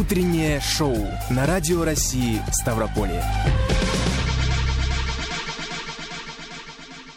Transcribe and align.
Утреннее 0.00 0.60
шоу 0.60 0.96
на 1.30 1.46
Радио 1.46 1.84
России 1.84 2.42
Ставрополье. 2.50 3.22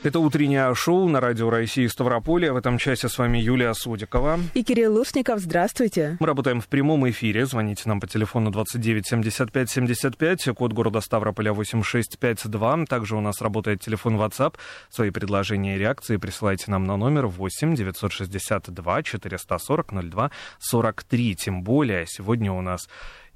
Это 0.08 0.20
утреннее 0.20 0.74
шоу 0.74 1.10
на 1.10 1.20
радио 1.20 1.50
России 1.50 1.86
Ставрополье. 1.86 2.54
В 2.54 2.56
этом 2.56 2.78
часе 2.78 3.10
с 3.10 3.18
вами 3.18 3.40
Юлия 3.40 3.74
Судикова. 3.74 4.40
И 4.54 4.64
Кирилл 4.64 4.94
Лушников. 4.94 5.42
Здравствуйте. 5.42 6.16
Мы 6.22 6.28
работаем 6.28 6.62
в 6.62 6.70
прямом 6.70 7.10
эфире. 7.10 7.46
Звоните 7.46 7.82
нам 7.88 8.00
по 8.00 8.08
телефону 8.08 8.50
29 8.50 9.06
75 9.06 9.70
75, 9.70 10.50
код 10.56 10.72
города 10.72 11.02
Ставрополя 11.02 11.52
8652. 11.52 12.86
Также 12.86 13.18
у 13.18 13.20
нас 13.20 13.42
работает 13.42 13.82
телефон 13.82 14.16
WhatsApp. 14.16 14.56
Свои 14.90 15.10
предложения 15.10 15.76
и 15.76 15.78
реакции 15.78 16.16
присылайте 16.16 16.72
нам 16.72 16.86
на 16.86 16.96
номер 16.96 17.28
8 17.28 17.76
962 17.76 19.04
440 19.04 20.10
02 20.10 20.32
43. 20.60 21.36
Тем 21.36 21.64
более 21.64 22.06
сегодня 22.08 22.54
у 22.54 22.62
нас 22.62 22.88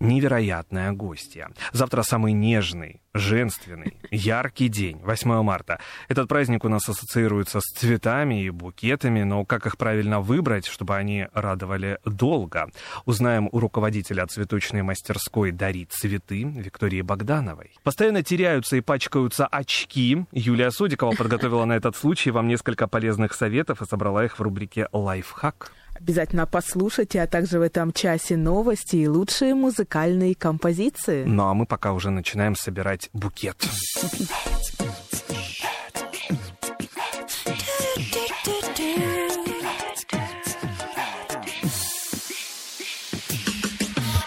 невероятная 0.02 0.92
гостья. 0.92 1.50
Завтра 1.72 2.02
самый 2.02 2.34
нежный, 2.34 3.02
женственный, 3.14 3.98
яркий 4.10 4.68
день, 4.68 5.00
8 5.04 5.42
марта. 5.44 5.80
Этот 6.10 6.28
праздник 6.28 6.66
у 6.66 6.70
нас 6.70 6.88
ассоциируется 6.90 7.60
с 7.62 7.66
цветами 7.78 8.44
и 8.44 8.50
букетами, 8.50 9.24
но 9.24 9.46
как 9.46 9.66
их 9.66 9.78
правильно 9.78 10.20
выбрать, 10.20 10.66
чтобы 10.66 10.96
они 10.96 11.28
радовали 11.34 12.00
долго? 12.06 12.72
Узнаем 13.06 13.48
у 13.52 13.60
руководителя 13.60 14.26
цветочной 14.26 14.82
мастерской 14.82 15.52
«Дари 15.52 15.86
цветы» 15.86 16.44
Виктории 16.44 17.02
Богдановой. 17.02 17.72
Постоянно 17.84 18.24
теряются 18.24 18.78
и 18.78 18.82
пачкаются 18.82 19.46
очки. 19.46 20.26
Юлия 20.32 20.72
Судикова 20.72 21.16
подготовила 21.16 21.66
на 21.66 21.74
этот 21.74 21.96
случай 21.96 22.32
вам 22.32 22.48
несколько 22.48 22.88
полезных 22.88 23.34
советов 23.34 23.82
и 23.82 23.86
собрала 23.86 24.26
их 24.26 24.40
в 24.40 24.42
рубрике 24.42 24.88
«Лайфхак». 24.92 25.72
Обязательно 26.04 26.48
послушайте, 26.48 27.22
а 27.22 27.28
также 27.28 27.60
в 27.60 27.62
этом 27.62 27.94
часе 27.94 28.36
новости 28.36 28.96
и 28.96 29.08
лучшие 29.08 29.54
музыкальные 29.54 30.34
композиции. 30.34 31.26
Ну 31.26 31.44
а 31.44 31.54
мы 31.54 31.68
пока 31.68 31.94
уже 31.94 32.10
начинаем 32.10 32.56
собирать 32.56 33.12
букет. 33.14 33.56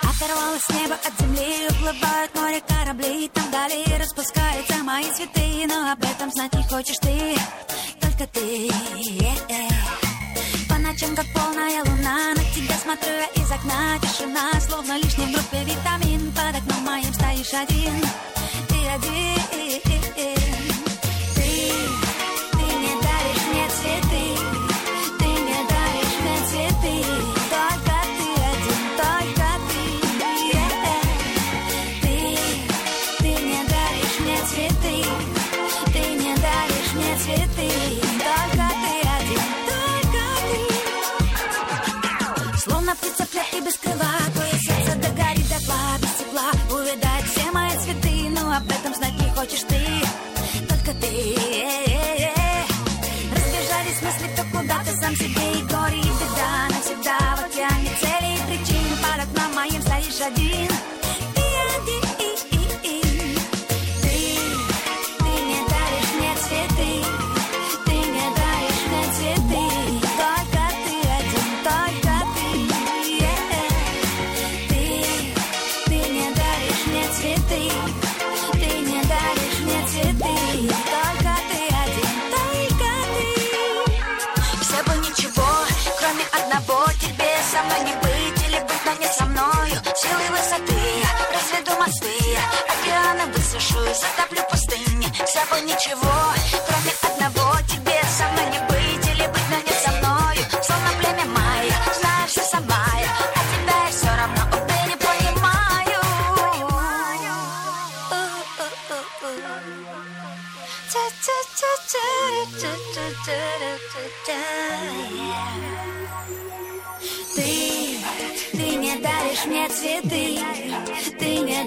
Оторвалось 0.01 0.69
небо 0.71 0.95
от 0.95 1.21
земли, 1.21 1.67
уплывают 1.71 2.35
море 2.37 2.63
корабли, 2.69 3.29
там 3.35 3.49
вдали 3.49 3.85
распускаются 4.01 4.77
мои 4.85 5.11
цветы, 5.13 5.67
но 5.67 5.91
об 5.91 6.05
этом 6.05 6.31
знать 6.31 6.55
не 6.55 6.63
хочешь 6.63 6.99
ты, 7.03 7.35
только 8.01 8.29
ты. 8.33 8.71
По 9.49 10.04
ночам, 10.95 11.17
как 11.17 11.27
полная 11.33 11.83
луна, 11.83 12.35
на 12.37 12.45
тебя 12.55 12.77
смотрю 12.77 13.11
я 13.11 13.27
из 13.43 13.51
окна, 13.51 13.99
тишина, 14.01 14.61
словно 14.61 14.97
лишний 14.97 15.27
в 15.27 15.33
группе 15.33 15.65
витамин, 15.65 16.31
под 16.33 16.55
окном 16.55 16.85
моим 16.85 17.13
стоишь 17.13 17.53
один, 17.53 18.01
ты 18.69 18.87
один. 18.87 19.25
Цветы, 77.55 77.71
ты 78.53 78.79
не 78.79 79.03
даришь 79.05 79.59
мне 79.61 79.87
цветы, 79.87 80.75
только 80.93 81.35
ты 81.51 81.61
один, 81.83 82.17
только 82.35 82.89
ты. 83.15 83.29
Все 84.61 84.83
бы 84.83 84.97
ничего, 85.07 85.47
кроме 85.99 86.25
одного, 86.33 86.87
тебе 87.01 87.31
со 87.51 87.63
мной 87.63 87.81
не 87.81 87.95
быть 88.03 88.49
или 88.49 88.61
быть, 88.61 88.85
но 88.85 88.93
не 88.95 89.07
со 89.07 89.25
мною. 89.27 89.77
Силы 89.95 90.27
высоты, 90.31 90.81
разведу 91.33 91.79
мосты, 91.79 92.17
океаны 92.73 93.33
высушу 93.33 93.81
затоплю 93.95 94.43
пустыни. 94.51 95.07
Все 95.27 95.45
бы 95.51 95.61
ничего, 95.61 96.13
кроме 96.67 96.94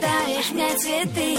ты 0.08 0.14
не 0.14 0.28
даришь 0.34 0.52
мне 0.52 0.78
цветы. 0.78 1.38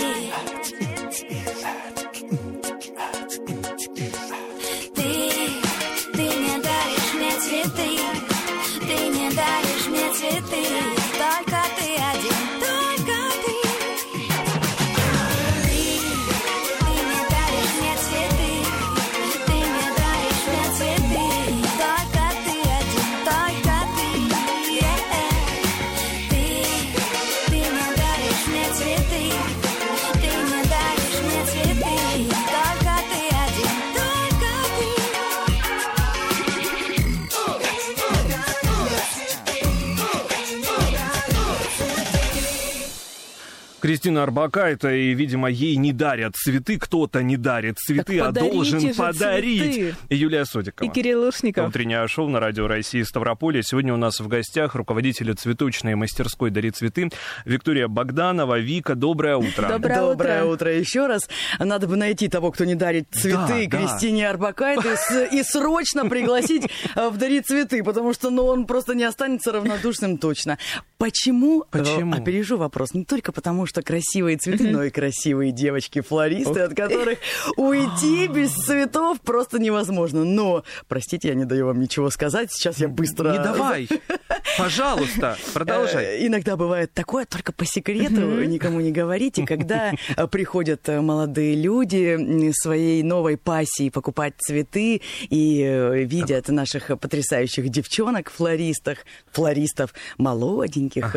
Кристина 43.98 44.22
Арбакайте, 44.22 44.96
и, 44.96 45.12
видимо, 45.12 45.50
ей 45.50 45.74
не 45.74 45.92
дарят 45.92 46.36
цветы, 46.36 46.78
кто-то 46.78 47.20
не 47.20 47.36
дарит 47.36 47.78
цветы, 47.78 48.18
Так 48.20 48.28
а 48.28 48.30
должен 48.32 48.78
же 48.78 48.94
подарить. 48.94 49.74
цветы. 49.74 49.96
Юлия 50.14 50.44
Содикова. 50.44 50.88
И 50.88 50.92
Кирилл 50.92 51.24
Лушников. 51.24 51.68
Утреннее 51.68 52.06
шоу 52.06 52.28
на 52.28 52.38
радио 52.38 52.68
России 52.68 53.02
Ставрополье. 53.02 53.64
Сегодня 53.64 53.92
у 53.92 53.96
нас 53.96 54.20
в 54.20 54.28
гостях 54.28 54.76
руководитель 54.76 55.34
цветочной 55.34 55.96
мастерской 55.96 56.50
«Дари 56.50 56.70
цветы» 56.70 57.10
Виктория 57.44 57.88
Богданова. 57.88 58.60
Вика, 58.60 58.94
доброе 58.94 59.36
утро. 59.36 59.66
Доброе 59.68 59.98
Доброе 60.00 60.44
утро. 60.44 60.52
утро 60.52 60.72
еще 60.78 61.08
раз. 61.08 61.28
Надо 61.58 61.88
бы 61.88 61.96
найти 61.96 62.28
того, 62.28 62.52
кто 62.52 62.64
не 62.64 62.76
дарит 62.76 63.08
цветы 63.10 63.66
Да, 63.68 63.78
да. 63.78 63.78
Кристине 63.78 64.28
Арбакайте 64.30 64.94
с- 64.96 65.26
и 65.32 65.42
срочно 65.42 66.08
пригласить 66.08 66.70
э, 66.94 67.08
в 67.08 67.16
«Дари 67.16 67.40
цветы», 67.40 67.82
потому 67.82 68.14
что 68.14 68.30
ну, 68.30 68.44
он 68.46 68.66
просто 68.68 68.94
не 68.94 69.02
останется 69.02 69.50
равнодушным 69.50 70.18
точно. 70.18 70.56
Почему? 70.98 71.62
Э, 71.72 71.78
Почему? 71.78 72.14
Опережу 72.14 72.58
вопрос. 72.58 72.94
Не 72.94 73.04
только 73.04 73.32
потому, 73.32 73.66
что 73.66 73.82
красивые 73.88 74.36
цветы, 74.36 74.68
но 74.68 74.84
и 74.84 74.90
красивые 74.90 75.50
девочки-флористы, 75.50 76.60
от 76.60 76.74
которых 76.74 77.18
уйти 77.56 78.28
без 78.34 78.52
цветов 78.52 79.18
просто 79.22 79.58
невозможно. 79.58 80.24
Но, 80.24 80.62
простите, 80.88 81.28
я 81.28 81.34
не 81.34 81.46
даю 81.46 81.64
вам 81.64 81.80
ничего 81.80 82.10
сказать. 82.10 82.52
Сейчас 82.52 82.76
я 82.76 82.88
быстро... 82.88 83.32
Не 83.32 83.38
давай. 83.38 83.88
Пожалуйста, 84.58 85.38
продолжай. 85.54 86.04
Э, 86.04 86.26
Иногда 86.26 86.58
бывает 86.58 86.92
такое, 86.92 87.24
только 87.24 87.52
по 87.52 87.64
секрету, 87.64 88.44
никому 88.44 88.80
не 88.80 88.92
говорите, 88.92 89.46
когда 89.46 89.94
э, 90.16 90.26
приходят 90.26 90.86
э, 90.90 91.00
молодые 91.00 91.54
люди 91.54 92.52
своей 92.52 93.02
новой 93.02 93.38
пассией 93.38 93.90
покупать 93.90 94.34
цветы 94.36 95.00
и 95.30 96.04
видят 96.04 96.48
наших 96.48 96.98
потрясающих 97.00 97.70
девчонок, 97.70 98.30
флористах, 98.30 98.98
флористов, 99.32 99.94
молоденьких, 100.18 101.12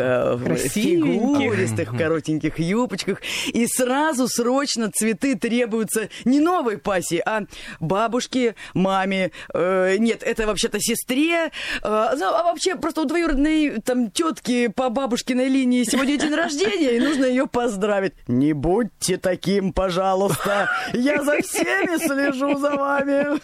фигуристых, 0.69 1.97
коротеньких 1.97 2.50
юбочках. 2.59 3.21
И 3.47 3.67
сразу 3.67 4.27
срочно 4.27 4.91
цветы 4.91 5.35
требуются 5.35 6.09
не 6.25 6.39
новой 6.39 6.77
пассии, 6.77 7.21
а 7.25 7.43
бабушке, 7.79 8.55
маме. 8.73 9.31
э, 9.53 9.97
нет, 9.97 10.23
это 10.23 10.47
вообще-то 10.47 10.79
сестре. 10.79 11.51
э, 11.83 12.15
ну, 12.17 12.25
а 12.25 12.43
вообще 12.43 12.75
просто 12.75 13.01
у 13.01 13.05
двоюродной 13.05 13.81
там 13.81 14.11
тетки 14.11 14.67
по 14.67 14.89
бабушкиной 14.89 15.47
линии 15.47 15.83
сегодня 15.83 16.17
день 16.17 16.33
рождения, 16.33 16.97
и 16.97 16.99
нужно 16.99 17.25
ее 17.25 17.47
поздравить. 17.47 18.13
Не 18.27 18.53
будьте 18.53 19.17
таким, 19.17 19.73
пожалуйста. 19.73 20.69
Я 20.93 21.21
за 21.23 21.41
всеми 21.41 21.97
слежу 21.97 22.57
за 22.57 22.75
вами. 22.75 23.39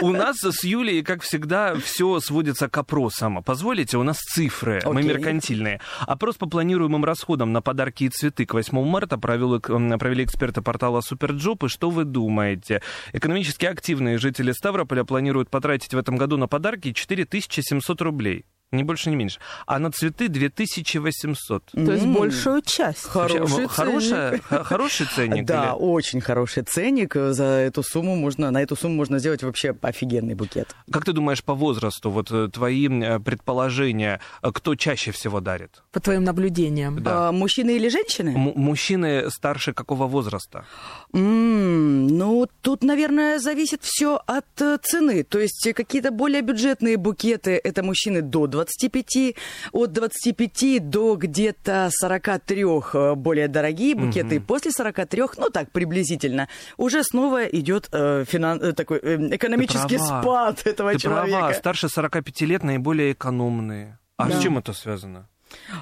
У 0.00 0.10
нас 0.10 0.36
с 0.40 0.64
Юлей, 0.64 1.02
как 1.02 1.22
всегда, 1.22 1.74
все 1.76 2.20
сводится 2.20 2.68
к 2.68 2.76
опросам. 2.78 3.42
Позволите, 3.42 3.96
у 3.96 4.02
нас 4.02 4.18
цифры, 4.18 4.80
мы 4.84 5.00
Окей. 5.00 5.10
меркантильные. 5.10 5.80
Опрос 6.06 6.36
по 6.36 6.46
планируемым 6.46 7.04
расходам 7.04 7.52
на 7.52 7.62
подарки 7.62 8.04
и 8.04 8.08
цветы 8.08 8.46
к 8.50 8.54
8 8.54 8.84
марта 8.84 9.16
провел, 9.16 9.60
провели 9.60 10.24
эксперты 10.24 10.60
портала 10.60 11.00
SuperJob. 11.02 11.64
И 11.64 11.68
что 11.68 11.88
вы 11.88 12.04
думаете? 12.04 12.82
Экономически 13.12 13.66
активные 13.66 14.18
жители 14.18 14.50
Ставрополя 14.50 15.04
планируют 15.04 15.50
потратить 15.50 15.94
в 15.94 15.98
этом 15.98 16.16
году 16.16 16.36
на 16.36 16.48
подарки 16.48 16.92
4700 16.92 18.02
рублей. 18.02 18.44
Ни 18.72 18.84
больше, 18.84 19.10
ни 19.10 19.16
меньше. 19.16 19.40
А 19.66 19.80
на 19.80 19.90
цветы 19.90 20.28
2800. 20.28 21.64
То 21.72 21.92
есть 21.92 22.06
большую 22.06 22.62
часть. 22.62 23.02
Хороший 23.04 23.46
ценник. 23.48 23.70
хорошая, 23.70 24.38
х- 24.38 24.62
хороший 24.64 25.06
ценник? 25.06 25.44
Да, 25.44 25.64
или- 25.70 25.72
очень 25.82 26.20
хороший 26.20 26.62
ценник. 26.62 27.14
За 27.16 27.42
эту 27.44 27.82
сумму 27.82 28.14
можно, 28.14 28.52
на 28.52 28.62
эту 28.62 28.76
сумму 28.76 28.94
можно 28.94 29.18
сделать 29.18 29.42
вообще 29.42 29.74
офигенный 29.82 30.34
букет. 30.34 30.68
Как 30.92 31.04
ты 31.04 31.12
думаешь 31.12 31.42
по 31.42 31.54
возрасту, 31.54 32.10
вот 32.10 32.30
э, 32.30 32.48
твои 32.48 32.88
э, 32.88 33.18
предположения, 33.18 34.20
э, 34.40 34.52
кто 34.52 34.76
чаще 34.76 35.10
всего 35.10 35.40
дарит? 35.40 35.82
По 35.90 35.98
твоим 35.98 36.22
наблюдениям. 36.22 37.02
Да. 37.02 37.28
А, 37.28 37.32
мужчины 37.32 37.70
или 37.74 37.88
женщины? 37.88 38.28
М- 38.30 38.52
мужчины 38.54 39.30
старше 39.30 39.72
какого 39.72 40.06
возраста? 40.06 40.64
М, 41.12 42.06
ну, 42.06 42.46
тут, 42.62 42.84
наверное, 42.84 43.40
зависит 43.40 43.80
все 43.82 44.20
от 44.26 44.46
цены. 44.84 45.24
То 45.24 45.40
есть 45.40 45.68
какие-то 45.74 46.12
более 46.12 46.42
бюджетные 46.42 46.96
букеты 46.96 47.60
это 47.64 47.82
мужчины 47.82 48.22
до 48.22 48.46
25, 48.64 49.34
от 49.72 49.92
25 49.92 50.90
до 50.90 51.16
где-то 51.16 51.88
43 51.90 52.62
э, 52.92 53.14
более 53.14 53.48
дорогие 53.48 53.94
букеты. 53.94 54.36
И 54.36 54.38
после 54.38 54.70
43, 54.70 55.22
ну 55.38 55.48
так, 55.50 55.70
приблизительно, 55.72 56.48
уже 56.76 57.02
снова 57.04 57.44
идет 57.46 57.88
э, 57.92 58.24
финан- 58.26 58.60
э, 58.62 58.72
такой 58.72 58.98
э, 59.02 59.36
экономический 59.36 59.98
спад 59.98 60.66
этого 60.66 60.92
Ты 60.92 60.98
человека. 60.98 61.38
права, 61.38 61.54
старше 61.54 61.88
45 61.88 62.40
лет 62.42 62.62
наиболее 62.62 63.12
экономные. 63.12 63.98
А 64.16 64.28
Да. 64.28 64.38
с 64.38 64.42
чем 64.42 64.58
это 64.58 64.72
связано? 64.74 65.28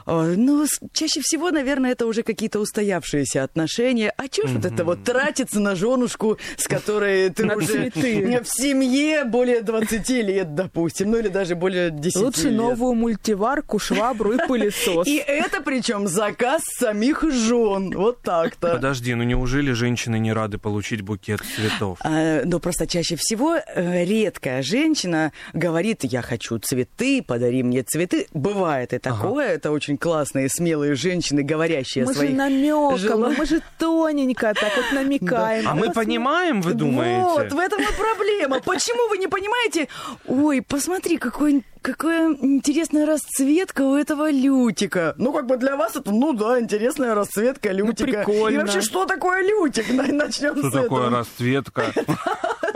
Э, 0.07 0.35
Ну, 0.37 0.67
чаще 0.93 1.21
всего, 1.21 1.51
наверное, 1.51 1.93
это 1.93 2.07
уже 2.07 2.23
какие-то 2.23 2.61
устоявшиеся 2.61 3.43
отношения. 3.45 4.13
А 4.17 4.29
чё 4.29 4.47
ж 4.47 4.53
вот 4.53 4.65
это 4.65 4.85
вот 4.85 5.05
тратиться 5.05 5.61
на 5.61 5.75
женушку, 5.75 6.39
с 6.57 6.67
которой 6.67 7.31
ты 7.31 7.47
уже 7.47 7.67
цветы. 7.91 8.41
в 8.43 8.49
семье 8.49 9.25
более 9.25 9.63
20 9.63 10.09
лет, 10.23 10.55
допустим, 10.55 11.11
ну 11.11 11.19
или 11.19 11.29
даже 11.29 11.55
более 11.55 11.91
10 11.91 12.17
Лучше 12.17 12.49
лет. 12.49 12.53
новую 12.59 12.95
мультиварку, 12.95 13.79
швабру 13.79 14.33
и 14.33 14.39
пылесос. 14.47 15.07
И 15.07 15.17
это 15.17 15.63
причем 15.63 16.07
заказ 16.09 16.63
самих 16.79 17.23
жен. 17.31 17.91
Вот 17.95 18.23
так-то. 18.23 18.75
Подожди, 18.75 19.15
ну 19.15 19.25
неужели 19.25 19.73
женщины 19.73 20.19
не 20.19 20.33
рады 20.33 20.59
получить 20.59 21.03
букет 21.03 21.41
цветов? 21.57 21.99
А, 22.03 22.43
Но 22.45 22.59
просто 22.61 22.87
чаще 22.87 23.17
всего 23.17 23.57
э, 23.57 24.05
редкая 24.05 24.63
женщина 24.63 25.33
говорит, 25.53 26.01
я 26.05 26.23
хочу 26.23 26.59
цветы, 26.59 27.23
подари 27.23 27.63
мне 27.63 27.83
цветы. 27.83 28.27
Бывает 28.33 28.93
и 28.93 28.99
такое, 28.99 29.58
это 29.59 29.71
очень 29.73 29.99
классные, 29.99 30.49
смелые 30.49 30.95
женщины, 30.95 31.43
говорящие 31.43 32.05
Мы 32.05 32.11
о 32.11 32.15
же 32.15 32.19
своих 32.21 32.37
намеком, 32.37 32.97
жела- 32.97 33.35
мы 33.37 33.45
же 33.47 33.61
тоненько 33.79 34.55
так 34.55 34.73
вот 34.77 34.93
намекаем. 34.93 35.69
А 35.69 35.75
мы 35.75 35.93
понимаем, 35.93 36.63
вы 36.63 36.71
Вот, 36.71 36.79
думаете? 36.79 37.55
в 37.55 37.59
этом 37.59 37.83
и 37.83 37.87
проблема. 37.87 38.61
Почему 38.61 39.09
вы 39.09 39.19
не 39.19 39.27
понимаете? 39.27 39.89
Ой, 40.27 40.63
посмотри, 40.63 41.19
какой, 41.19 41.63
какая 41.81 42.33
интересная 42.35 43.07
расцветка 43.07 43.83
у 43.83 43.95
этого 43.97 44.31
лютика. 44.31 45.15
Ну, 45.19 45.33
как 45.33 45.47
бы 45.47 45.57
для 45.57 45.77
вас 45.77 45.97
это, 45.97 46.11
ну 46.11 46.33
да, 46.33 46.61
интересная 46.61 47.15
расцветка 47.15 47.73
лютика. 47.73 48.11
И 48.11 48.25
прикольно. 48.25 48.61
вообще, 48.61 48.81
что 48.81 49.07
такое 49.07 49.43
лютик? 49.43 49.89
На- 49.93 50.09
Начнем 50.29 50.57
Что 50.57 50.71
с 50.71 50.73
такое 50.73 51.07
этого. 51.07 51.19
расцветка? 51.19 51.93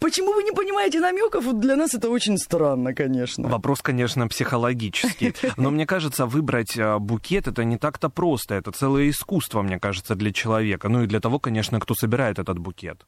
Почему 0.00 0.32
вы 0.32 0.42
не 0.42 0.52
понимаете 0.52 1.00
намеков? 1.00 1.58
Для 1.58 1.76
нас 1.76 1.94
это 1.94 2.10
очень 2.10 2.38
странно, 2.38 2.94
конечно. 2.94 3.48
Вопрос, 3.48 3.82
конечно, 3.82 4.28
психологический. 4.28 5.34
Но 5.56 5.70
мне 5.70 5.86
кажется, 5.86 6.26
выбрать 6.26 6.78
а, 6.78 6.98
букет 6.98 7.48
это 7.48 7.64
не 7.64 7.78
так-то 7.78 8.08
просто. 8.08 8.54
Это 8.54 8.72
целое 8.72 9.10
искусство, 9.10 9.62
мне 9.62 9.78
кажется, 9.78 10.14
для 10.14 10.32
человека. 10.32 10.88
Ну 10.88 11.02
и 11.02 11.06
для 11.06 11.20
того, 11.20 11.38
конечно, 11.38 11.80
кто 11.80 11.94
собирает 11.94 12.38
этот 12.38 12.58
букет. 12.58 13.00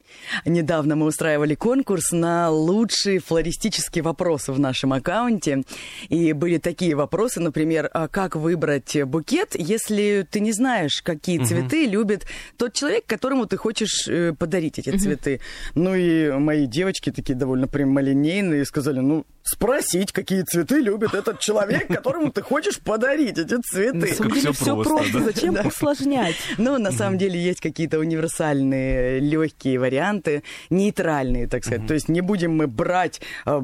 Недавно 0.45 0.95
мы 0.95 1.05
устраивали 1.05 1.55
конкурс 1.55 2.11
на 2.11 2.49
лучшие 2.49 3.19
флористические 3.19 4.03
вопросы 4.03 4.48
в 4.51 4.59
нашем 4.59 4.93
аккаунте. 4.93 5.63
И 6.09 6.33
были 6.33 6.57
такие 6.57 6.95
вопросы, 6.95 7.39
например, 7.39 7.89
а 7.93 8.07
как 8.07 8.35
выбрать 8.35 9.01
букет, 9.03 9.55
если 9.55 10.27
ты 10.29 10.39
не 10.39 10.51
знаешь, 10.51 11.01
какие 11.01 11.43
цветы 11.43 11.85
любит 11.85 12.25
тот 12.57 12.73
человек, 12.73 13.05
которому 13.05 13.45
ты 13.45 13.57
хочешь 13.57 14.07
э, 14.07 14.33
подарить 14.33 14.79
эти 14.79 14.95
цветы. 14.97 15.41
Ну 15.75 15.95
и 15.95 16.31
мои 16.31 16.65
девочки 16.65 17.11
такие 17.11 17.35
довольно 17.35 17.67
прямолинейные 17.67 18.65
сказали, 18.65 18.99
ну, 18.99 19.25
спросить, 19.43 20.11
какие 20.11 20.43
цветы 20.43 20.79
любит 20.79 21.13
этот 21.13 21.39
человек, 21.39 21.87
которому 21.87 22.31
ты 22.31 22.41
хочешь 22.41 22.79
подарить 22.79 23.37
эти 23.37 23.55
На 23.55 23.61
цветы. 23.61 24.13
самом 24.13 24.31
Как 24.31 24.39
деле 24.39 24.53
все 24.53 24.83
просто? 24.83 25.23
Зачем 25.23 25.57
усложнять? 25.65 26.35
Ну, 26.57 26.77
на 26.77 26.91
самом 26.91 27.17
деле 27.17 27.39
есть 27.41 27.59
какие-то 27.59 27.99
универсальные 27.99 29.19
легкие 29.19 29.79
варианты, 29.79 30.43
нейтральные, 30.69 31.47
так 31.47 31.63
сказать. 31.63 31.87
То 31.87 31.93
есть 31.93 32.09
не 32.09 32.21
будем 32.21 32.55
мы 32.55 32.67
брать 32.67 33.21
э, 33.45 33.59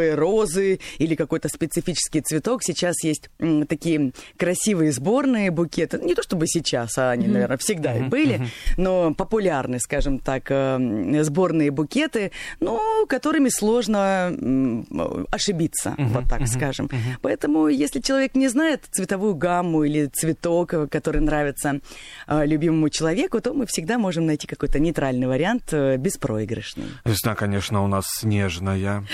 бордовые 0.00 0.14
розы 0.14 0.80
или 0.98 1.14
какой-то 1.14 1.48
специфический 1.48 2.20
цветок. 2.20 2.62
Сейчас 2.62 3.02
есть 3.04 3.30
м, 3.38 3.66
такие 3.66 4.12
красивые 4.38 4.92
сборные 4.92 5.50
букеты. 5.50 5.98
Не 5.98 6.14
то 6.14 6.22
чтобы 6.22 6.46
сейчас, 6.46 6.96
а 6.98 7.10
они, 7.10 7.26
наверное, 7.26 7.56
всегда 7.58 7.96
и 7.96 8.02
были, 8.02 8.46
но 8.76 9.14
популярны, 9.14 9.78
скажем 9.78 10.18
так, 10.18 10.50
э, 10.50 11.22
сборные 11.22 11.70
букеты, 11.70 12.30
ну, 12.60 12.80
которыми 13.08 13.50
сложно 13.50 14.32
ошибиться, 15.30 15.94
вот 15.98 16.24
так 16.28 16.46
скажем. 16.46 16.88
Поэтому, 17.22 17.68
если 17.68 18.00
человек 18.00 18.34
не 18.34 18.48
знает 18.48 18.84
цветовую 18.90 19.34
гамму 19.34 19.84
или 19.84 20.06
цветок, 20.06 20.74
э, 20.74 20.86
который 20.86 21.20
нравится 21.20 21.80
э, 22.26 22.46
любимому 22.46 22.88
человеку, 22.88 23.40
то 23.40 23.52
мы 23.52 23.66
всегда 23.66 23.98
можем 23.98 24.26
найти 24.26 24.46
какой-то 24.46 24.78
нейтральный 24.78 25.26
вариант, 25.26 25.72
э, 25.72 25.96
беспроигрышный. 25.96 26.86
Весна, 27.04 27.34
конечно, 27.34 27.84
у 27.84 27.86
нас 27.86 28.06
снежная. 28.20 29.04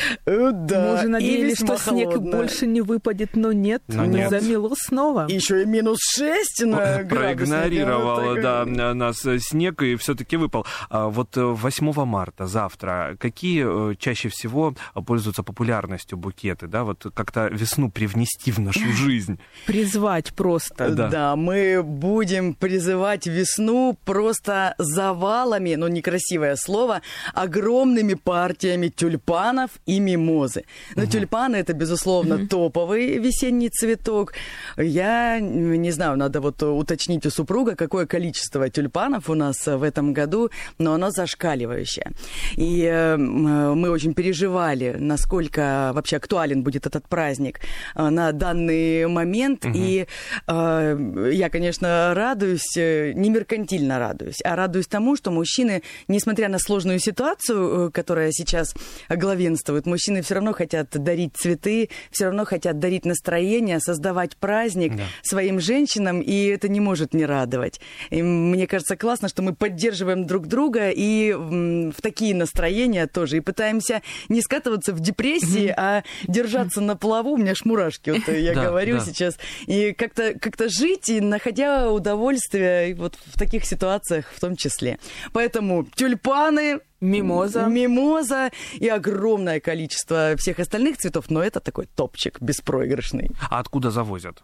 Э, 0.77 0.81
Мы 0.81 0.87
Да, 0.93 0.99
уже 1.01 1.09
надеялись, 1.09 1.57
что 1.57 1.77
снег 1.77 2.11
холодная. 2.11 2.33
больше 2.37 2.67
не 2.67 2.81
выпадет, 2.81 3.37
но 3.37 3.53
нет. 3.53 3.83
Но 3.89 4.05
нет. 4.05 4.31
Замело 4.31 4.75
снова. 4.77 5.27
Еще 5.29 5.63
и 5.63 5.67
минус 5.67 5.99
6 6.17 6.63
на 6.67 7.03
градусника. 7.03 7.17
Проигнорировал, 7.17 8.21
Вот 8.23 8.41
да, 8.41 8.65
нас 8.95 9.25
э, 9.25 9.39
снег 9.41 9.83
и 9.83 9.97
все-таки 9.97 10.37
выпал. 10.37 10.67
А 10.91 11.09
Вот 11.09 11.37
э, 11.37 11.43
8 11.43 12.05
марта, 12.05 12.47
завтра, 12.47 13.17
какие 13.19 13.91
э, 13.93 13.95
чаще 13.97 14.29
всего 14.29 14.75
пользуются 15.07 15.43
популярностью 15.43 16.19
букеты, 16.19 16.67
да, 16.67 16.85
вот 16.85 17.07
как-то 17.15 17.49
весну 17.49 17.91
привнести 17.91 18.53
в 18.53 18.59
нашу 18.59 18.93
жизнь? 18.93 19.39
Призвать 19.67 20.33
просто. 20.35 20.91
Да. 20.91 21.09
Да. 21.09 21.37
мы 21.37 21.83
будем 21.83 22.55
призывать 22.55 23.27
весну 23.27 23.97
просто 24.05 24.75
завалами, 24.79 25.75
ну 25.75 25.89
некрасивое 25.89 26.57
слово, 26.57 27.03
огромными 27.35 28.15
партиями 28.15 28.89
тюльпанов 28.89 29.71
и 29.87 30.01
мимозы. 30.01 30.65
Но 30.95 31.07
тюльпаны 31.07 31.57
это, 31.57 31.73
безусловно, 31.73 32.47
топовый 32.49 33.19
весенний 33.19 33.69
цветок. 33.71 34.33
Я 34.77 35.39
не 35.41 35.91
знаю, 35.91 36.17
надо 36.17 36.41
вот 36.41 36.63
уточнить 36.63 37.27
у 37.27 37.31
супруга, 37.31 37.75
какое 37.75 38.07
количество 38.07 38.69
тюльпанов 38.69 39.31
у 39.31 39.35
нас 39.35 39.67
в 39.67 39.83
этом 39.83 40.13
году, 40.13 40.51
но 40.79 40.95
оно 40.95 41.11
зашкаливающее. 41.11 42.13
И 42.57 42.83
э, 42.83 43.17
мы 43.17 43.91
очень 43.91 44.15
переживали, 44.15 44.97
насколько 44.99 45.91
вообще 45.95 46.17
актуален 46.17 46.63
будет 46.63 46.87
этот 46.87 47.09
праздник 47.09 47.61
э, 47.95 48.09
на 48.09 48.33
данный 48.33 49.07
момент. 49.07 49.65
И 49.75 50.07
э, 50.47 51.31
я, 51.33 51.51
конечно, 51.51 52.13
радуюсь, 52.15 52.77
э, 52.77 53.13
не 53.13 53.31
меркантильно 53.31 53.99
радуюсь, 53.99 54.41
а 54.45 54.57
радуюсь 54.57 54.87
тому, 54.87 55.17
что 55.17 55.31
мужчины, 55.31 55.83
несмотря 56.09 56.49
на 56.49 56.59
сложную 56.59 56.99
ситуацию, 56.99 57.89
э, 57.89 57.91
которая 57.91 58.33
сейчас 58.33 58.75
главенствует, 59.09 59.87
мужчины 59.87 60.23
все 60.23 60.35
равно 60.35 60.53
хотят 60.57 60.91
дарить 60.91 61.37
цветы, 61.37 61.91
все 62.11 62.25
равно 62.27 62.45
хотят 62.45 62.79
дарить 62.79 63.05
настроение, 63.05 63.79
создавать 63.81 64.37
праздник 64.37 64.97
Да. 64.97 65.05
своим 65.23 65.61
женщинам, 65.61 66.21
и 66.21 66.47
это 66.47 66.69
не 66.69 66.81
может 66.81 67.15
не 67.15 67.25
радовать. 67.27 67.81
И 68.11 68.23
мне 68.23 68.67
кажется, 68.67 68.97
классно, 68.97 69.29
что 69.29 69.43
мы 69.43 69.55
поддерживаем 69.55 70.27
друг 70.27 70.47
друга 70.47 70.91
и 70.91 71.33
в 71.33 72.01
такие 72.03 72.35
настроения 72.35 73.07
тоже. 73.07 73.37
И 73.37 73.41
пытаемся 73.41 74.03
не 74.29 74.41
скатываться 74.41 74.93
в 74.93 75.01
депрессии, 75.01 75.73
а 75.77 76.03
держаться 76.27 76.81
на 76.81 76.97
плаву. 76.97 77.33
У 77.33 77.37
меня 77.37 77.55
ж 77.55 77.65
мурашки, 77.65 78.11
вот 78.11 78.29
я 78.29 78.55
Да, 78.55 78.65
говорю 78.65 78.99
да. 78.99 79.05
сейчас. 79.05 79.39
И 79.67 79.93
как-то 79.93 80.35
как 80.39 80.57
жить, 80.69 81.09
и 81.09 81.21
находя 81.21 81.91
удовольствие 81.91 82.95
вот 82.95 83.15
в 83.27 83.39
таких 83.39 83.65
ситуациях 83.65 84.33
в 84.35 84.41
том 84.41 84.57
числе. 84.57 84.99
Поэтому 85.33 85.85
тюльпаны, 85.95 86.81
Мимоза. 87.07 87.67
Мимоза 87.67 88.51
и 88.75 88.89
огромное 88.89 89.61
количество 89.61 90.35
всех 90.37 90.59
остальных 90.59 90.99
цветов, 90.99 91.31
но 91.31 91.43
это 91.43 91.61
такой 91.61 91.87
топчик 91.87 92.41
беспроигрышный. 92.41 93.31
А 93.51 93.61
откуда 93.61 93.91
завозят? 93.91 94.43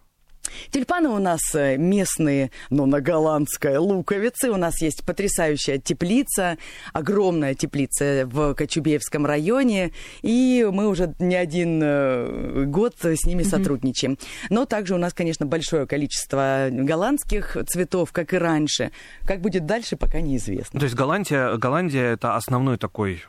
Тюльпаны 0.71 1.09
у 1.09 1.19
нас 1.19 1.41
э, 1.55 1.77
местные, 1.77 2.51
но 2.71 2.87
на 2.87 3.01
голландской 3.01 3.77
луковице. 3.77 4.51
У 4.51 4.57
нас 4.57 4.81
есть 4.81 5.05
потрясающая 5.05 5.79
теплица, 5.79 6.59
огромная 6.93 7.55
теплица 7.55 8.25
в 8.27 8.55
Кочубеевском 8.55 9.27
районе. 9.27 9.93
И 10.23 10.67
мы 10.71 10.89
уже 10.89 11.15
не 11.19 11.35
один 11.37 11.81
э, 11.83 12.65
год 12.67 12.95
с 13.03 13.25
ними 13.25 13.43
сотрудничаем. 13.43 14.19
Но 14.51 14.65
также 14.65 14.95
у 14.95 14.99
нас, 14.99 15.13
конечно, 15.13 15.47
большое 15.47 15.87
количество 15.87 16.69
голландских 16.71 17.57
цветов, 17.69 18.13
как 18.13 18.33
и 18.35 18.39
раньше. 18.39 18.91
Как 19.27 19.41
будет 19.41 19.67
дальше, 19.67 19.97
пока 19.97 20.21
неизвестно. 20.21 20.79
То 20.81 20.85
есть 20.85 20.97
Голландия, 20.97 21.57
Голландия 21.57 22.13
это 22.13 22.37
основной 22.37 22.79
такой 22.79 23.23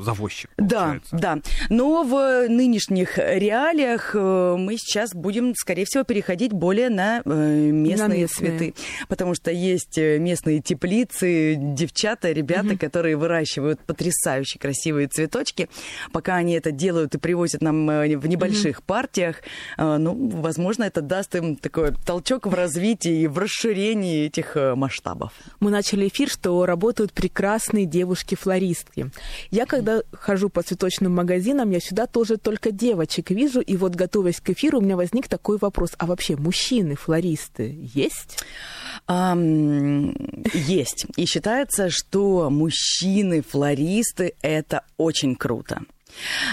завозчик, 0.00 0.50
Да, 0.56 0.80
получается. 0.82 1.16
да. 1.16 1.38
Но 1.68 2.02
в 2.02 2.48
нынешних 2.48 3.18
реалиях 3.18 4.12
э, 4.14 4.56
мы 4.58 4.76
сейчас 4.76 5.14
будем, 5.14 5.54
скорее 5.54 5.84
всего, 5.84 6.04
переходить 6.04 6.52
более 6.62 6.90
на 6.90 7.22
э, 7.24 7.70
местные 7.72 8.20
местные. 8.20 8.26
цветы. 8.28 8.74
Потому 9.08 9.34
что 9.34 9.50
есть 9.50 9.98
э, 9.98 10.20
местные 10.20 10.60
теплицы, 10.60 11.56
девчата, 11.58 12.30
ребята, 12.30 12.78
которые 12.78 13.16
выращивают 13.16 13.80
потрясающе 13.80 14.60
красивые 14.60 15.08
цветочки. 15.08 15.68
Пока 16.12 16.36
они 16.36 16.52
это 16.52 16.70
делают 16.70 17.16
и 17.16 17.18
привозят 17.18 17.62
нам 17.62 17.90
э, 17.90 18.16
в 18.16 18.28
небольших 18.28 18.84
партиях, 18.84 19.42
ну, 19.76 20.14
возможно, 20.40 20.84
это 20.84 21.00
даст 21.02 21.34
им 21.34 21.56
такой 21.56 21.94
толчок 22.06 22.46
в 22.46 22.54
развитии 22.54 23.22
и 23.22 23.26
в 23.26 23.38
расширении 23.38 24.26
этих 24.26 24.56
масштабов. 24.76 25.32
Мы 25.58 25.70
начали 25.70 26.06
эфир, 26.06 26.28
что 26.28 26.64
работают 26.64 27.12
прекрасные 27.12 27.86
девушки-флористки. 27.86 29.10
Я, 29.50 29.66
когда 29.66 30.02
хожу 30.12 30.48
по 30.48 30.62
цветочным 30.62 31.12
магазинам, 31.12 31.70
я 31.70 31.80
сюда 31.80 32.06
тоже 32.06 32.36
только 32.36 32.70
девочек 32.70 33.30
вижу. 33.30 33.60
И 33.60 33.76
вот, 33.76 33.96
готовясь 33.96 34.40
к 34.40 34.50
эфиру, 34.50 34.78
у 34.78 34.80
меня 34.80 34.96
возник 34.96 35.26
такой 35.26 35.58
вопрос. 35.58 35.90
А 35.98 36.06
вообще, 36.06 36.36
мужчины-флористы 36.52 37.74
есть? 37.94 38.44
Ам, 39.06 40.14
есть. 40.52 41.06
И 41.16 41.24
считается, 41.24 41.88
что 41.88 42.50
мужчины-флористы– 42.50 44.34
это 44.42 44.84
очень 44.98 45.34
круто. 45.34 45.80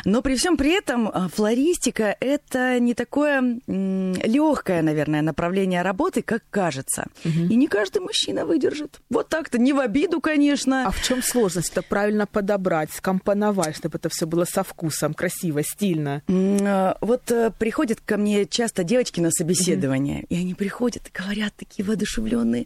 Но 0.05 0.21
при 0.21 0.35
всем 0.35 0.57
при 0.57 0.71
этом 0.77 1.09
а, 1.13 1.27
флористика– 1.29 2.15
это 2.19 2.79
не 2.79 2.93
такое 2.93 3.59
легкое, 3.67 4.81
наверное, 4.81 5.21
направление 5.21 5.81
работы, 5.81 6.21
как 6.21 6.43
кажется. 6.49 7.07
И 7.23 7.55
не 7.55 7.67
каждый 7.67 8.01
мужчина 8.01 8.45
выдержит. 8.45 8.99
Вот 9.09 9.29
так-то, 9.29 9.57
не 9.57 9.73
в 9.73 9.79
обиду, 9.79 10.21
конечно. 10.21 10.87
А 10.87 10.91
в 10.91 11.01
чем 11.01 11.21
сложность? 11.21 11.71
Это 11.71 11.81
правильно 11.81 12.25
подобрать, 12.25 12.91
скомпоновать, 12.91 13.75
чтобы 13.77 13.97
это 13.97 14.09
все 14.09 14.25
было 14.25 14.45
со 14.45 14.63
вкусом, 14.63 15.13
красиво, 15.13 15.63
стильно. 15.63 16.21
А, 16.27 16.97
Вот 17.01 17.31
э, 17.31 17.51
приходят 17.57 17.99
ко 18.01 18.17
мне 18.17 18.45
часто 18.45 18.83
девочки 18.83 19.19
на 19.19 19.31
собеседование, 19.31 20.25
и 20.29 20.35
они 20.35 20.53
приходят 20.53 21.07
и 21.07 21.11
говорят 21.17 21.53
такие 21.55 21.85
воодушевленные, 21.85 22.65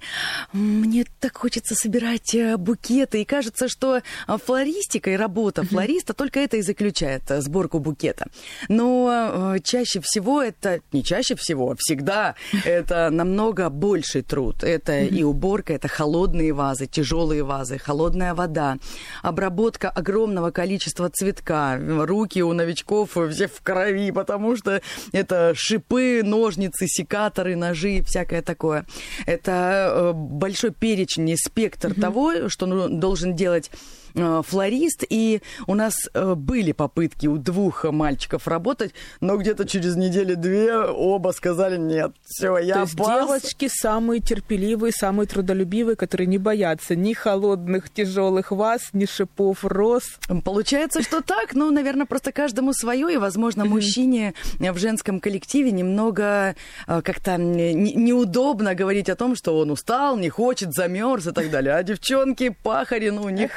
мне 0.54 1.06
так 1.20 1.38
хочется 1.38 1.76
собирать 1.76 2.34
э, 2.36 2.58
букеты, 2.58 3.22
и 3.22 3.26
кажется, 3.26 3.68
что 3.68 4.02
а, 4.28 4.38
флористика 4.38 5.12
и 5.12 5.16
работа 5.16 5.64
флориста 5.64 6.14
только 6.14 6.40
это 6.40 6.58
и 6.58 6.62
заключает, 6.62 6.83
э, 7.32 7.42
сборку 7.42 7.80
букета. 7.80 8.28
Но 8.70 9.54
э, 9.56 9.60
чаще 9.64 10.02
всего 10.02 10.42
это, 10.42 10.82
не 10.92 11.04
чаще 11.04 11.36
всего, 11.36 11.72
а 11.72 11.76
всегда 11.78 12.36
это 12.66 13.10
намного 13.10 13.70
больший 13.70 14.22
труд. 14.22 14.64
Это 14.64 15.02
и 15.02 15.24
уборка, 15.24 15.74
это 15.74 15.88
холодные 15.88 16.54
вазы, 16.54 16.88
тяжелые 16.88 17.44
вазы, 17.44 17.78
холодная 17.78 18.34
вода, 18.34 18.78
обработка 19.22 19.90
огромного 19.90 20.52
количества 20.52 21.10
цветка. 21.10 21.80
Руки 21.80 22.42
у 22.44 22.54
новичков 22.54 23.18
все 23.32 23.48
в 23.48 23.62
крови, 23.62 24.12
потому 24.12 24.56
что 24.56 24.82
это 25.12 25.54
шипы, 25.56 26.22
ножницы, 26.24 26.88
секаторы, 26.88 27.56
ножи 27.56 27.98
и 27.98 28.04
всякое 28.04 28.42
такое. 28.42 28.86
Это 29.26 29.92
э, 29.94 30.12
большой 30.14 30.72
перечень 30.72 31.30
и 31.30 31.38
спектр 31.38 31.94
того, 31.94 32.50
что 32.50 32.66
ну, 32.66 32.90
должен 32.90 33.36
делать 33.36 33.70
флорист, 34.16 35.04
и 35.10 35.42
у 35.68 35.76
нас 35.76 35.96
э, 36.14 36.36
были 36.36 36.72
попытки 36.72 37.28
у 37.28 37.38
двух 37.38 37.84
мальчиков 37.86 38.48
работать, 38.48 38.94
но 39.22 39.38
где-то 39.38 39.66
через 39.66 39.96
недели-две 39.96 40.76
оба 40.78 41.32
сказали, 41.32 41.78
нет, 41.78 42.12
все, 42.26 42.58
я 42.58 42.76
То 42.76 42.82
есть 42.82 42.98
пас». 42.98 43.08
девочки 43.26 43.70
самые 43.72 44.22
терпеливые, 44.22 44.92
самые 44.92 45.28
трудолюбивые, 45.28 45.96
которые 45.96 46.28
не 46.28 46.38
боятся 46.38 46.96
ни 46.96 47.14
холодных 47.14 47.90
тяжелых 47.92 48.52
ваз, 48.52 48.90
ни 48.94 49.06
шипов 49.06 49.64
роз. 49.66 50.04
Получается, 50.44 51.02
что 51.02 51.22
так. 51.22 51.54
Ну, 51.54 51.72
наверное, 51.72 52.06
просто 52.06 52.32
каждому 52.32 52.74
свое. 52.74 53.14
И, 53.14 53.18
возможно, 53.18 53.66
мужчине 53.66 54.34
в 54.60 54.78
женском 54.78 55.20
коллективе 55.20 55.72
немного 55.72 56.56
э, 56.88 57.02
как-то 57.02 57.38
не- 57.38 57.94
неудобно 57.94 58.76
говорить 58.76 59.10
о 59.10 59.16
том, 59.16 59.36
что 59.36 59.58
он 59.58 59.72
устал, 59.72 60.18
не 60.18 60.30
хочет, 60.30 60.74
замерз 60.74 61.28
и 61.28 61.32
так 61.32 61.50
далее. 61.50 61.74
А 61.76 61.84
девчонки, 61.84 62.50
пахари, 62.64 63.10
ну, 63.10 63.24
у 63.24 63.30
них 63.30 63.52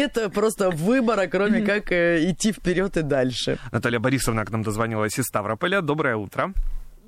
нет 0.00 0.32
просто 0.34 0.70
выбора, 0.70 1.26
кроме 1.26 1.60
как 1.60 1.92
э, 1.92 2.30
идти 2.30 2.52
вперед 2.52 2.96
и 2.96 3.02
дальше. 3.02 3.58
Наталья 3.72 3.98
Борисовна 3.98 4.44
к 4.44 4.50
нам 4.50 4.62
дозвонилась 4.62 5.18
из 5.18 5.24
Ставрополя. 5.26 5.82
Доброе 5.82 6.16
утро. 6.16 6.52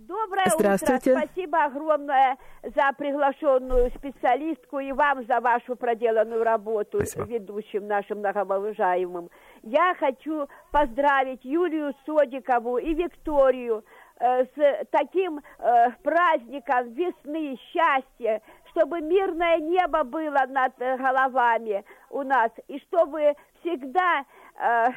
Доброе 0.08 0.46
Здравствуйте. 0.58 1.12
утро. 1.12 1.22
Спасибо 1.24 1.64
огромное 1.64 2.36
за 2.62 2.92
приглашенную 2.98 3.90
специалистку 3.90 4.78
и 4.78 4.92
вам 4.92 5.24
за 5.26 5.40
вашу 5.40 5.76
проделанную 5.76 6.42
работу 6.44 6.98
Спасибо. 6.98 7.24
ведущим 7.24 7.86
нашим 7.86 8.18
многоуважаемым. 8.18 9.30
Я 9.62 9.94
хочу 9.98 10.48
поздравить 10.70 11.44
Юлию 11.44 11.94
Содикову 12.04 12.78
и 12.78 12.94
Викторию 12.94 13.84
э, 14.20 14.44
с 14.44 14.86
таким 14.90 15.38
э, 15.38 15.90
праздником 16.02 16.92
весны, 16.92 17.56
счастья, 17.72 18.42
чтобы 18.72 19.00
мирное 19.00 19.58
небо 19.58 20.04
было 20.04 20.44
над 20.48 20.72
э, 20.78 20.96
головами 20.96 21.84
у 22.10 22.22
нас, 22.22 22.50
и 22.68 22.78
чтобы 22.80 23.34
всегда, 23.60 24.24
э, 24.58 24.88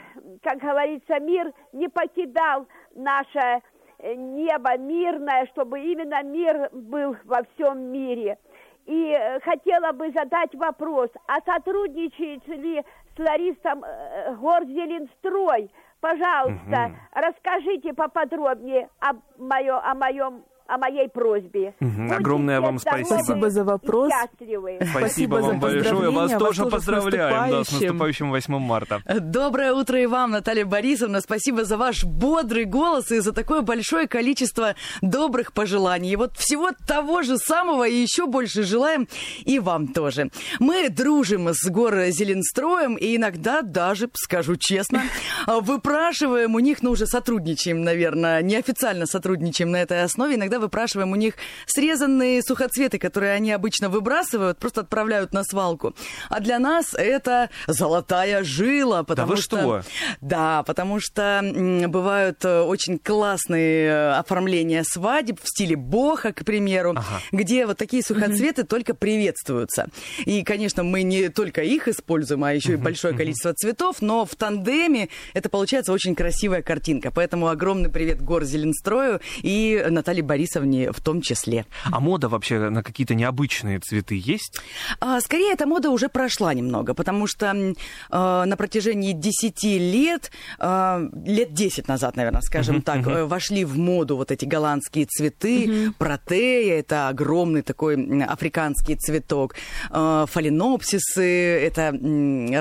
как 0.44 0.60
говорится, 0.60 1.20
мир 1.20 1.52
не 1.74 1.88
покидал 1.88 2.66
наше 2.96 3.62
э, 4.00 4.16
небо 4.16 4.78
мирное, 4.78 5.46
чтобы 5.48 5.80
именно 5.80 6.24
мир 6.24 6.70
был 6.72 7.16
во 7.26 7.44
всем 7.54 7.92
мире. 7.92 8.38
И 8.86 9.18
хотела 9.44 9.94
бы 9.94 10.12
задать 10.12 10.54
вопрос, 10.54 11.10
а 11.28 11.42
сотрудничает 11.42 12.48
ли 12.48 12.82
с 12.82 13.16
флористом 13.16 13.84
э, 13.84 14.36
Горзеленстрой? 14.36 15.72
Пожалуйста, 16.02 16.92
расскажите 17.14 17.94
поподробнее 17.94 18.90
о, 19.00 19.14
моё, 19.40 19.80
о 19.84 19.96
моем 19.96 20.46
о 20.68 20.78
моей 20.78 21.08
просьбе. 21.10 21.74
Будьте 21.80 22.16
Огромное 22.16 22.62
вам 22.62 22.80
спасибо. 22.80 23.08
Спасибо 23.08 23.50
за 23.50 23.64
вопрос. 23.64 24.12
счастливы. 24.12 24.78
Спасибо, 24.82 24.98
Спасибо 25.00 25.36
вам 25.36 25.60
большое. 25.60 26.10
Вас. 26.10 26.32
Вас 26.32 26.40
тоже 26.40 26.56
тоже 26.56 26.70
с 26.70 26.72
поздравляем 26.72 27.32
да, 27.32 27.48
с 27.48 27.72
наступающим. 27.72 27.88
наступающим 27.88 28.30
8 28.32 28.60
марта. 28.60 29.02
Доброе 29.20 29.74
утро 29.74 30.02
и 30.02 30.06
вам, 30.06 30.32
Наталья 30.32 30.66
Борисовна. 30.66 31.22
Спасибо 31.22 31.66
за 31.66 31.78
ваш 31.78 32.04
бодрый 32.04 32.66
голос 32.66 33.12
и 33.12 33.20
за 33.20 33.34
такое 33.34 33.62
большое 33.62 34.08
количество 34.08 34.76
добрых 35.02 35.54
пожеланий. 35.54 36.12
И 36.12 36.16
вот 36.16 36.38
всего 36.38 36.72
того 36.88 37.22
же 37.22 37.38
самого 37.38 37.88
и 37.88 37.96
еще 37.96 38.26
больше 38.26 38.64
желаем 38.64 39.08
и 39.44 39.60
вам 39.60 39.88
тоже. 39.88 40.30
Мы 40.60 40.90
дружим 40.90 41.50
с 41.50 41.70
гор 41.70 41.96
Зеленстроем 42.08 42.96
и 42.96 43.16
иногда 43.16 43.62
даже, 43.62 44.10
скажу 44.14 44.56
честно, 44.56 45.04
выпрашиваем 45.48 46.56
у 46.56 46.60
них, 46.60 46.82
ну 46.82 46.92
уже 46.92 47.06
сотрудничаем, 47.06 47.84
наверное, 47.84 48.42
неофициально 48.42 49.06
сотрудничаем 49.06 49.72
на 49.72 49.82
этой 49.82 50.04
основе, 50.04 50.36
иногда 50.36 50.55
выпрашиваем 50.60 51.12
у 51.12 51.16
них 51.16 51.36
срезанные 51.66 52.42
сухоцветы, 52.42 52.98
которые 52.98 53.34
они 53.34 53.52
обычно 53.52 53.90
выбрасывают, 53.90 54.58
просто 54.58 54.82
отправляют 54.82 55.34
на 55.34 55.44
свалку. 55.44 55.96
А 56.30 56.40
для 56.40 56.60
нас 56.60 56.94
это 56.94 57.50
золотая 57.68 58.44
жила, 58.44 59.04
потому 59.04 59.32
вы 59.32 59.38
что... 59.38 59.58
что? 59.58 59.84
Да, 60.22 60.64
потому 60.64 61.00
что 61.00 61.42
бывают 61.88 62.44
э, 62.46 62.62
очень 62.62 62.98
классные 63.00 63.88
э, 63.88 64.12
оформления 64.14 64.84
свадеб 64.84 65.40
в 65.42 65.48
стиле 65.48 65.76
боха, 65.76 66.32
к 66.34 66.44
примеру, 66.46 66.92
Ага. 66.96 67.22
где 67.32 67.66
вот 67.66 67.78
такие 67.78 68.04
сухоцветы 68.04 68.64
только 68.64 68.94
приветствуются. 68.94 69.88
И, 70.26 70.44
конечно, 70.44 70.84
мы 70.84 71.04
не 71.04 71.30
только 71.30 71.62
их 71.62 71.88
используем, 71.88 72.44
а 72.44 72.54
еще 72.54 72.74
и 72.74 72.76
большое 72.78 73.16
количество 73.16 73.54
цветов, 73.54 73.98
но 74.02 74.26
в 74.26 74.36
тандеме 74.36 75.10
это 75.34 75.50
получается 75.50 75.92
очень 75.92 76.16
красивая 76.16 76.62
картинка. 76.62 77.12
Поэтому 77.12 77.48
огромный 77.48 77.90
привет 77.90 78.22
Гор 78.22 78.44
Зеленстрою 78.44 79.20
и 79.42 79.86
Наталье 79.90 80.24
Борисовне 80.24 80.45
Борисовне 80.46 80.92
в 80.92 81.02
том 81.02 81.22
числе. 81.22 81.66
А 81.92 82.00
мода 82.00 82.30
вообще 82.30 82.70
на 82.70 82.84
какие-то 82.84 83.16
необычные 83.16 83.80
цветы 83.80 84.16
есть? 84.24 84.60
А, 85.00 85.20
Скорее, 85.22 85.54
эта 85.54 85.66
мода 85.66 85.90
уже 85.90 86.08
прошла 86.08 86.54
немного, 86.54 86.94
потому 86.94 87.28
что 87.28 87.48
э, 87.48 87.74
на 88.10 88.56
протяжении 88.58 89.14
10 89.14 89.64
лет, 89.64 90.32
э, 90.60 91.10
лет 91.26 91.54
10 91.54 91.88
назад, 91.88 92.16
наверное, 92.16 92.42
скажем 92.42 92.82
так, 92.82 93.08
э, 93.08 93.26
вошли 93.26 93.66
в 93.66 93.78
моду 93.78 94.18
вот 94.18 94.32
эти 94.32 94.46
голландские 94.46 95.06
цветы. 95.06 95.92
Протея– 95.98 96.80
это 96.80 97.10
огромный 97.10 97.62
такой 97.62 97.96
африканский 98.24 98.96
цветок. 98.96 99.56
Фаленопсисы– 99.90 101.24
это 101.68 101.92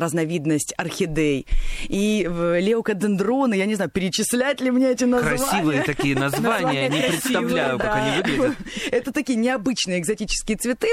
разновидность 0.01 0.75
орхидей. 0.77 1.47
И 1.89 2.27
леокодендроны, 2.29 3.55
я 3.55 3.67
не 3.67 3.75
знаю, 3.75 3.91
перечислять 3.91 4.61
ли 4.61 4.71
мне 4.71 4.91
эти 4.91 5.05
названия. 5.05 5.37
Красивые 5.37 5.83
такие 5.83 6.17
названия, 6.17 6.89
не 6.89 7.01
представляю, 7.03 7.74
как 7.79 7.95
они 7.97 8.17
выглядят. 8.17 8.57
Это 8.91 9.13
такие 9.13 9.39
необычные 9.39 9.99
экзотические 9.99 10.57
цветы, 10.57 10.89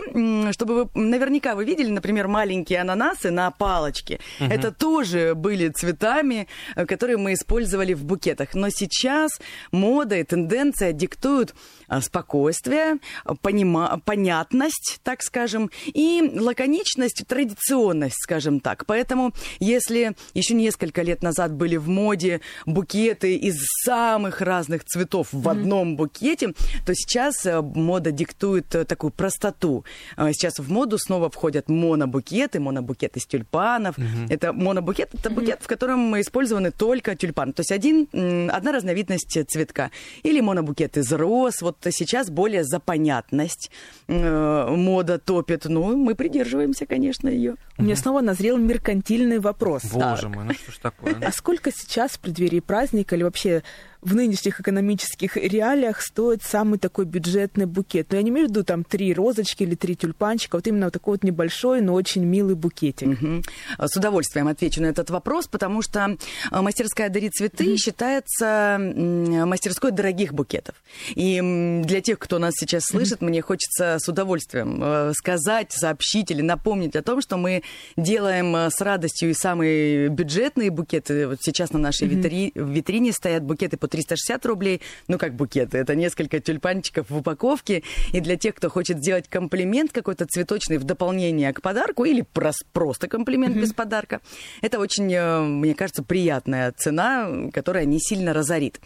чтобы 0.51 0.83
вы 0.83 0.89
наверняка 0.93 1.55
вы 1.55 1.65
видели, 1.65 1.89
например, 1.89 2.27
маленькие 2.27 2.81
ананасы 2.81 3.31
на 3.31 3.51
палочке. 3.51 4.19
Это 4.39 4.71
тоже 4.71 5.33
были 5.35 5.69
цветами, 5.69 6.47
э, 6.75 6.85
которые 6.85 7.17
мы 7.17 7.33
использовали 7.33 7.93
в 7.93 8.03
букетах. 8.03 8.53
Но 8.53 8.69
сейчас 8.69 9.31
мода 9.71 10.15
и 10.15 10.23
тенденция 10.23 10.93
диктуют 10.93 11.53
а, 11.91 11.99
спокойствие, 11.99 12.99
а, 13.25 13.33
понима- 13.33 13.99
понятность, 14.05 14.99
так 15.03 15.21
скажем, 15.21 15.69
и 15.87 16.31
лаконичность, 16.39 17.23
традиционность, 17.27 18.15
скажем 18.23 18.61
так. 18.61 18.85
Поэтому, 18.85 19.33
если 19.59 20.15
еще 20.33 20.53
несколько 20.53 21.01
лет 21.01 21.21
назад 21.21 21.51
были 21.51 21.75
в 21.75 21.89
моде 21.89 22.39
букеты 22.65 23.35
из 23.35 23.61
самых 23.83 24.39
разных 24.39 24.85
цветов 24.85 25.27
в 25.33 25.49
одном 25.49 25.97
букете, 25.97 26.53
то 26.85 26.93
сейчас 26.95 27.45
э, 27.45 27.61
мода 27.61 28.11
диктует 28.11 28.73
э, 28.75 28.85
такую 28.85 29.11
простоту. 29.11 29.85
А, 30.15 30.31
Сейчас 30.33 30.59
в 30.59 30.71
моду 30.71 30.97
снова 30.97 31.29
входят 31.29 31.69
монобукеты, 31.69 32.59
монобукет 32.59 33.17
из 33.17 33.25
тюльпанов. 33.25 33.95
Это 34.29 34.53
монобукет, 34.53 35.09
это 35.13 35.29
букет, 35.29 35.59
в 35.61 35.67
котором 35.67 36.19
использованы 36.19 36.71
только 36.71 37.15
тюльпаны. 37.15 37.53
То 37.53 37.61
есть 37.61 37.71
один, 37.71 38.07
одна 38.51 38.71
разновидность 38.71 39.37
цветка. 39.47 39.91
Или 40.23 40.41
монобукет 40.41 40.97
из 40.97 41.11
роз. 41.11 41.61
Вот 41.61 41.77
сейчас 41.91 42.29
более 42.29 42.63
за 42.63 42.79
понятность 42.79 43.71
э, 44.07 44.67
мода 44.69 45.19
топит. 45.19 45.65
Ну, 45.65 45.95
мы 45.95 46.15
придерживаемся, 46.15 46.85
конечно, 46.85 47.27
ее. 47.27 47.55
У 47.77 47.83
меня 47.83 47.95
снова 47.95 48.21
назрел 48.21 48.57
меркантильный 48.57 49.39
вопрос. 49.39 49.83
Боже 49.91 50.29
мой, 50.29 50.45
ну 50.45 50.53
что 50.53 50.71
ж 50.71 50.77
такое? 50.77 51.15
А 51.25 51.31
сколько 51.31 51.71
сейчас 51.71 52.11
в 52.11 52.19
преддверии 52.19 52.59
праздника 52.59 53.15
или 53.15 53.23
вообще 53.23 53.63
в 54.01 54.15
нынешних 54.15 54.59
экономических 54.59 55.37
реалиях 55.37 56.01
стоит 56.01 56.43
самый 56.43 56.79
такой 56.79 57.05
бюджетный 57.05 57.65
букет? 57.65 58.07
Ну, 58.09 58.17
я 58.17 58.23
не 58.23 58.29
имею 58.29 58.47
в 58.47 58.49
виду 58.49 58.63
там 58.63 58.83
три 58.83 59.13
розочки 59.13 59.63
или 59.63 59.75
три 59.75 59.95
тюльпанчика, 59.95 60.55
вот 60.55 60.67
именно 60.67 60.87
вот 60.87 60.93
такой 60.93 61.15
вот 61.15 61.23
небольшой, 61.23 61.81
но 61.81 61.93
очень 61.93 62.23
милый 62.23 62.55
букетик. 62.55 63.07
Мгм. 63.07 63.43
С 63.79 63.95
удовольствием 63.95 64.47
отвечу 64.47 64.81
на 64.81 64.87
этот 64.87 65.09
вопрос, 65.09 65.47
потому 65.47 65.81
что 65.81 66.17
э, 66.51 66.61
мастерская 66.61 67.09
«Дари 67.09 67.29
цветы» 67.29 67.77
считается 67.77 68.77
м, 68.79 69.47
мастерской 69.47 69.91
дорогих 69.91 70.33
букетов. 70.33 70.75
И 71.15 71.81
для 71.85 72.01
тех, 72.01 72.19
кто 72.19 72.39
нас 72.39 72.53
сейчас 72.57 72.83
слышит, 72.85 73.21
мне 73.21 73.41
хочется 73.41 73.97
с 73.99 74.07
удовольствием 74.07 74.79
э, 74.83 75.13
сказать, 75.15 75.71
сообщить 75.71 76.31
или 76.31 76.41
напомнить 76.41 76.95
о 76.95 77.01
том, 77.01 77.21
что 77.21 77.37
мы 77.37 77.63
делаем 77.97 78.55
э, 78.55 78.69
с 78.71 78.81
радостью 78.81 79.29
и 79.29 79.33
самые 79.33 80.09
бюджетные 80.09 80.71
букеты. 80.71 81.27
Вот 81.27 81.39
сейчас 81.41 81.71
на 81.71 81.79
нашей 81.79 82.07
витри- 82.07 82.51
в 82.55 82.69
витрине 82.69 83.11
стоят 83.11 83.43
букеты 83.43 83.77
по 83.77 83.87
360 83.91 84.45
рублей. 84.45 84.81
Ну, 85.07 85.17
как 85.17 85.35
букеты, 85.35 85.77
это 85.77 85.95
несколько 85.95 86.39
тюльпанчиков 86.39 87.09
в 87.09 87.17
упаковке. 87.17 87.83
И 88.13 88.19
для 88.21 88.37
тех, 88.37 88.55
кто 88.55 88.69
хочет 88.69 88.97
сделать 88.97 89.27
комплимент 89.27 89.91
какой-то 89.91 90.25
цветочный 90.25 90.77
в 90.77 90.83
дополнение 90.83 91.53
к 91.53 91.61
подарку 91.61 92.05
или 92.05 92.23
прос- 92.33 92.65
просто 92.73 93.07
комплимент 93.07 93.55
без 93.55 93.73
подарка, 93.73 94.21
это 94.61 94.79
очень, 94.79 95.13
э, 95.13 95.41
мне 95.41 95.75
кажется, 95.75 96.03
приятная 96.03 96.71
цена, 96.71 97.49
которая 97.53 97.85
не 97.85 97.99
сильно 97.99 98.33
разорит. 98.33 98.79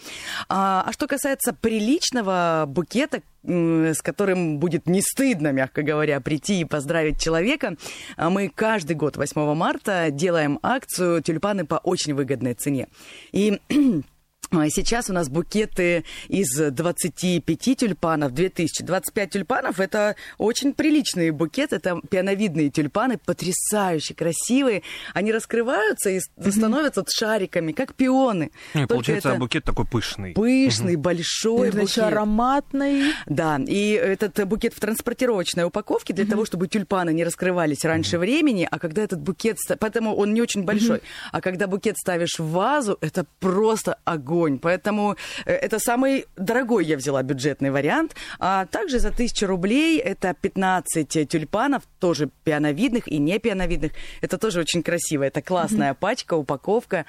А, 0.50 0.84
а 0.88 0.92
что 0.92 1.08
касается 1.08 1.54
приличного 1.54 2.66
букета, 2.68 3.22
с 3.48 4.02
которым 4.02 4.58
будет 4.58 4.88
не 4.88 5.02
стыдно, 5.02 5.52
мягко 5.52 5.84
говоря, 5.84 6.20
прийти 6.20 6.62
и 6.62 6.66
поздравить 6.66 7.22
человека. 7.22 7.76
А 8.18 8.30
Мы 8.30 8.50
каждый 8.50 8.96
год 8.96 9.18
8 9.18 9.54
марта 9.54 10.08
делаем 10.12 10.60
акцию 10.64 11.22
«Тюльпаны 11.22 11.66
по 11.66 11.76
очень 11.76 12.14
выгодной 12.16 12.54
цене». 12.56 12.88
И 13.32 13.60
Сейчас 14.52 15.10
у 15.10 15.14
нас 15.14 15.30
букеты 15.30 16.06
из 16.28 16.56
25 16.56 17.78
тюльпанов, 17.78 18.34
2000. 18.34 18.84
25 18.84 19.30
тюльпанов– 19.30 19.80
это 19.82 20.16
очень 20.38 20.74
приличный 20.74 21.32
букет. 21.32 21.74
Это 21.74 22.00
пиановидные 22.10 22.70
тюльпаны, 22.70 23.18
потрясающе 23.18 24.14
красивые. 24.14 24.84
Они 25.14 25.32
раскрываются 25.32 26.10
и 26.10 26.20
становятся 26.20 27.02
вот 27.02 27.10
шариками, 27.12 27.72
как 27.72 27.94
пионы. 27.94 28.52
Ну, 28.74 28.84
и 28.84 28.86
получается, 28.86 29.30
это 29.30 29.40
букет 29.40 29.64
такой 29.64 29.86
пышный. 29.86 30.34
пышный, 30.34 30.96
большой 30.96 31.70
Наверное, 31.70 31.82
букет. 31.82 32.04
ароматный. 32.04 33.14
Да, 33.26 33.60
и 33.66 33.92
этот 33.92 34.48
букет 34.48 34.74
в 34.74 34.80
транспортировочной 34.80 35.66
упаковке 35.66 36.14
для 36.14 36.26
того, 36.26 36.46
чтобы 36.46 36.68
тюльпаны 36.68 37.14
не 37.14 37.24
раскрывались 37.24 37.84
раньше 37.84 38.18
времени, 38.18 38.68
а 38.70 38.80
когда 38.80 39.04
этот 39.04 39.22
букет... 39.22 39.58
Поэтому 39.80 40.16
он 40.16 40.34
не 40.34 40.42
очень 40.42 40.64
большой. 40.64 41.02
А 41.32 41.42
когда 41.42 41.68
букет 41.68 41.98
ставишь 41.98 42.40
в 42.40 42.50
вазу, 42.52 42.98
это 43.02 43.26
просто 43.40 43.98
огонь. 44.06 44.35
Поэтому 44.62 45.16
э, 45.46 45.54
это 45.54 45.80
самый 45.80 46.26
дорогой 46.36 46.86
я 46.86 46.98
взяла 46.98 47.24
бюджетный 47.24 47.72
вариант. 47.72 48.16
А 48.40 48.66
также 48.66 49.00
за 49.00 49.12
тысячу 49.12 49.48
рублей 49.48 50.00
это 50.00 50.34
15 50.34 51.30
тюльпанов, 51.30 51.84
тоже 52.00 52.30
пиановидных 52.44 53.08
и 53.08 53.18
не 53.18 53.40
пиановидных. 53.40 53.92
Это 54.22 54.38
тоже 54.38 54.60
очень 54.60 54.84
красиво. 54.84 55.24
Это 55.24 55.42
классная 55.42 55.94
пачка, 55.94 56.36
упаковка, 56.36 57.06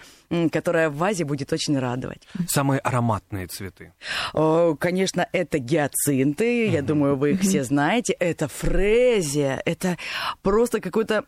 которая 0.53 0.91
в 0.91 0.97
вазе 0.97 1.25
будет 1.25 1.53
очень 1.53 1.79
радовать. 1.79 2.23
Самые 2.49 2.81
ароматные 2.81 3.47
цветы. 3.47 3.93
О, 4.33 4.75
Конечно, 4.87 5.27
это 5.33 5.59
гиацинты, 5.59 6.69
я 6.69 6.83
думаю, 6.83 7.17
вы 7.17 7.33
их 7.33 7.41
все 7.41 7.65
знаете. 7.65 8.13
Это 8.13 8.49
фрезия, 8.49 9.61
это 9.65 9.97
просто 10.43 10.81
какой-то, 10.81 11.25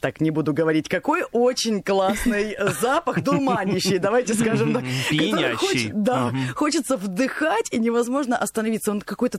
так, 0.00 0.20
не 0.20 0.30
буду 0.30 0.52
говорить, 0.52 0.88
какой 0.88 1.22
очень 1.32 1.82
классный 1.82 2.56
запах, 2.80 3.22
дурманящий, 3.22 3.98
давайте 3.98 4.34
скажем 4.34 4.74
так. 4.74 4.82
Пьянящий. 5.38 5.90
хоч- 5.90 5.90
Да, 5.94 6.32
хочется 6.54 6.96
вдыхать, 6.96 7.68
и 7.72 7.78
невозможно 7.78 8.36
остановиться. 8.36 8.90
Он 8.90 9.00
какой-то 9.00 9.38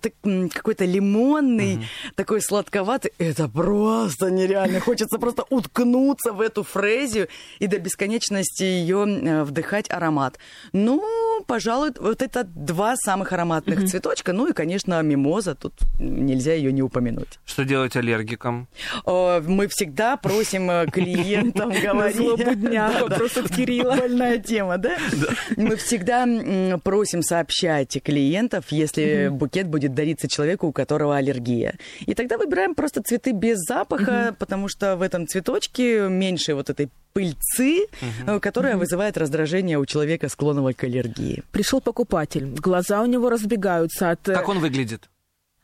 какой-то 0.54 0.86
лимонный, 0.86 1.88
такой 2.16 2.42
сладковатый. 2.42 3.12
Это 3.18 3.48
просто 3.48 4.30
нереально. 4.32 4.80
Хочется 4.80 5.18
просто 5.20 5.44
уткнуться 5.50 6.32
в 6.34 6.42
эту 6.42 6.64
фрезию 6.64 7.28
и 7.60 7.68
до 7.68 7.80
бесконечности 7.80 8.64
ее 8.64 9.06
э, 9.08 9.44
вдыхать 9.44 9.90
аромат. 9.90 10.38
Ну, 10.74 11.04
пожалуй, 11.46 11.92
вот 12.00 12.22
это 12.22 12.44
два 12.44 12.96
самых 12.96 13.32
ароматных 13.34 13.90
цветочка. 13.90 14.34
Ну 14.34 14.48
и, 14.48 14.54
конечно, 14.54 15.02
мимоза. 15.02 15.56
Тут 15.56 15.74
нельзя 16.00 16.54
ее 16.54 16.72
не 16.72 16.82
упомянуть. 16.82 17.40
Что 17.46 17.64
делать 17.66 17.96
аллергикам? 17.96 18.68
Мы 19.06 19.68
всегда 19.68 20.18
просим 20.18 20.70
э, 20.70 20.86
клиентам 20.88 21.70
говорить... 21.84 22.18
злобу 22.18 22.56
дня 22.56 22.88
от 23.00 23.50
Кирилла. 23.56 23.96
Больная 23.98 24.38
тема, 24.40 24.78
да? 24.78 24.98
Мы 25.56 25.76
всегда 25.88 26.26
просим 26.84 27.22
сообщать 27.24 27.98
клиентов, 28.04 28.66
если 28.72 29.30
букет 29.30 29.68
будет 29.68 29.94
дариться 29.94 30.28
человеку, 30.28 30.68
у 30.68 30.72
которого 30.72 31.16
аллергия. 31.18 31.76
И 32.06 32.14
тогда 32.14 32.38
выбираем 32.38 32.76
просто 32.76 33.02
цветы 33.02 33.32
без 33.32 33.58
запаха, 33.60 34.36
потому 34.38 34.68
что 34.68 34.96
в 34.98 35.02
этом 35.02 35.28
цветочке 35.28 36.08
меньше 36.10 36.54
вот 36.56 36.70
этой 36.70 36.90
пыльцы, 37.14 37.88
э, 38.28 38.40
которая 38.40 38.78
вызывает 38.78 39.18
раздражение 39.18 39.80
у 39.80 39.86
человека, 39.86 40.30
склонного 40.30 40.74
к 40.74 40.84
аллергии. 40.84 41.44
Пришел 41.52 41.82
покупатель, 41.82 42.46
глаза 42.46 43.02
у 43.02 43.06
него 43.06 43.30
разбегаются 43.30 44.12
от... 44.12 44.28
э, 44.30 44.34
Как 44.34 44.50
он 44.50 44.60
выглядит? 44.60 45.10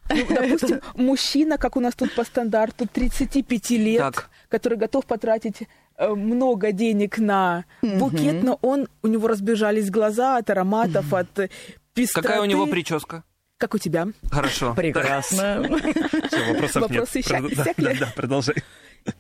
Ну, 0.10 0.26
допустим, 0.30 0.82
мужчина, 0.96 1.58
как 1.58 1.78
у 1.78 1.80
нас 1.80 1.94
тут 1.96 2.14
по 2.16 2.24
стандарту, 2.24 2.88
35 2.92 3.70
лет, 3.72 4.00
Так. 4.00 4.30
который 4.50 4.78
готов 4.78 5.06
потратить 5.06 5.68
много 6.00 6.72
денег 6.72 7.18
на 7.18 7.66
букет, 7.82 8.44
но 8.44 8.60
он, 8.62 8.88
у 9.02 9.08
него 9.08 9.28
разбежались 9.28 9.90
глаза 9.90 10.38
от 10.38 10.50
ароматов, 10.50 11.14
от 11.14 11.40
э, 11.40 11.50
пестроты. 11.94 12.28
Какая 12.28 12.42
у 12.42 12.46
него 12.46 12.66
прическа? 12.68 13.24
Как 13.58 13.76
у 13.76 13.78
тебя? 13.78 14.08
Хорошо. 14.30 14.74
Прекрасно. 14.76 15.64
Всё, 16.28 16.54
вопросов 16.54 16.90
нет. 16.90 17.00
Вопросы 17.00 17.20
Прод- 17.20 17.42
да, 17.56 17.62
иссякли? 17.64 17.84
да, 17.86 17.94
да, 18.00 18.14
продолжай. 18.16 18.56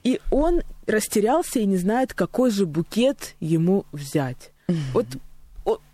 И 0.03 0.19
он 0.31 0.61
растерялся 0.87 1.59
и 1.59 1.65
не 1.65 1.77
знает, 1.77 2.13
какой 2.13 2.51
же 2.51 2.65
букет 2.65 3.35
ему 3.39 3.85
взять. 3.91 4.51
Вот 4.93 5.05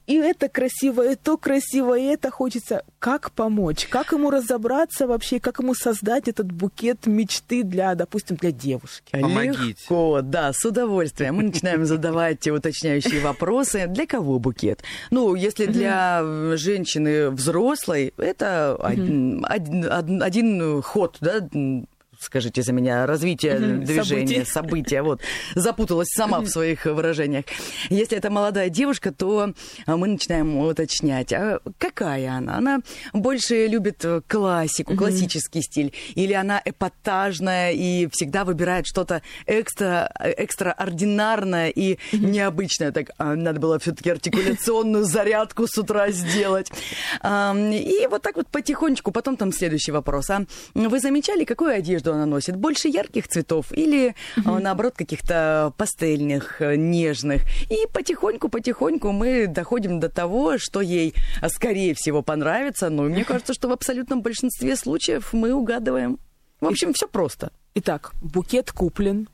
и 0.09 0.15
это 0.15 0.49
красиво, 0.49 1.07
и 1.11 1.15
то 1.15 1.37
красиво, 1.37 1.95
и 1.95 2.03
это 2.05 2.31
хочется. 2.31 2.83
Как 2.97 3.31
помочь? 3.31 3.85
Как 3.87 4.11
ему 4.11 4.31
разобраться 4.31 5.05
вообще? 5.05 5.39
Как 5.39 5.59
ему 5.59 5.75
создать 5.75 6.27
этот 6.27 6.51
букет 6.51 7.05
мечты 7.05 7.61
для, 7.61 7.93
допустим, 7.93 8.35
для 8.35 8.51
девушки? 8.51 9.11
Помогите. 9.11 9.81
Легко, 9.81 10.21
да, 10.23 10.51
с 10.51 10.65
удовольствием. 10.65 11.35
Мы 11.35 11.43
начинаем 11.43 11.85
задавать 11.85 12.39
те 12.39 12.51
уточняющие 12.51 13.21
вопросы. 13.21 13.85
Для 13.85 14.07
кого 14.07 14.39
букет? 14.39 14.81
Ну, 15.11 15.35
если 15.35 15.67
для 15.67 16.21
э, 16.23 16.55
женщины 16.57 17.29
взрослой, 17.29 18.11
это 18.17 18.75
один, 18.77 19.45
ход, 20.81 21.17
да, 21.21 21.47
скажите 22.19 22.61
за 22.61 22.73
меня, 22.73 23.05
развитие 23.05 23.57
движения, 23.59 24.45
события. 24.45 25.01
Вот, 25.01 25.21
запуталась 25.55 26.09
сама 26.09 26.41
в 26.41 26.47
своих 26.47 26.85
выражениях. 26.85 27.45
Если 27.89 28.17
это 28.17 28.29
молодая 28.29 28.69
девушка, 28.69 29.11
то 29.11 29.53
а, 29.85 29.97
мы 29.97 30.07
начинаем 30.07 30.57
уточнять, 30.57 31.31
а 31.31 31.59
какая 31.77 32.31
она? 32.31 32.57
Она 32.57 32.79
больше 33.13 33.67
любит 33.67 34.03
э, 34.03 34.21
классику, 34.27 34.95
классический 34.95 35.61
стиль, 35.61 35.93
или 36.15 36.33
она 36.33 36.61
эпатажная 36.63 37.71
и 37.71 38.07
всегда 38.11 38.43
выбирает 38.43 38.85
что-то 38.85 39.21
экстра, 39.47 40.11
э, 40.19 40.31
экстраординарное 40.31 41.69
и 41.69 41.97
необычное. 42.11 42.91
Так, 42.91 43.11
а, 43.17 43.35
надо 43.35 43.59
было 43.61 43.79
все-таки 43.79 44.09
артикуляционную 44.09 45.05
зарядку 45.05 45.67
с 45.67 45.77
утра 45.77 46.11
сделать. 46.11 46.69
И 47.23 48.07
вот 48.09 48.21
так 48.21 48.35
вот 48.35 48.47
потихонечку, 48.47 49.11
потом 49.11 49.37
там 49.37 49.53
следующий 49.53 49.91
вопрос. 49.91 50.29
А 50.29 50.45
вы 50.73 50.99
замечали, 50.99 51.45
какую 51.45 51.73
одежду 51.73 52.08
она 52.13 52.25
носит? 52.25 52.55
Больше 52.55 52.87
ярких 52.87 53.27
цветов 53.27 53.71
или, 53.71 54.15
а, 54.45 54.59
наоборот, 54.59 54.95
каких-то 54.95 55.73
пастельных, 55.77 56.61
э, 56.61 56.75
нежных? 56.75 57.43
И 57.69 57.87
потихоньку-потихоньку 57.91 59.11
мы 59.11 59.47
доходим 59.47 59.99
до 59.99 60.09
того, 60.09 60.57
что 60.57 60.81
ей, 60.81 61.13
а, 61.41 61.49
скорее 61.49 61.93
всего, 61.93 62.21
понравится. 62.21 62.89
Ну, 62.89 63.07
и 63.07 63.09
мне 63.09 63.25
кажется, 63.25 63.53
что 63.53 63.67
в 63.67 63.71
абсолютном 63.71 64.21
большинстве 64.21 64.75
случаев 64.75 65.33
мы 65.33 65.53
угадываем. 65.53 66.19
В 66.61 66.67
общем, 66.67 66.93
все 66.93 67.07
просто. 67.07 67.51
Итак, 67.75 68.11
букет 68.21 68.71
куплен, 68.71 69.29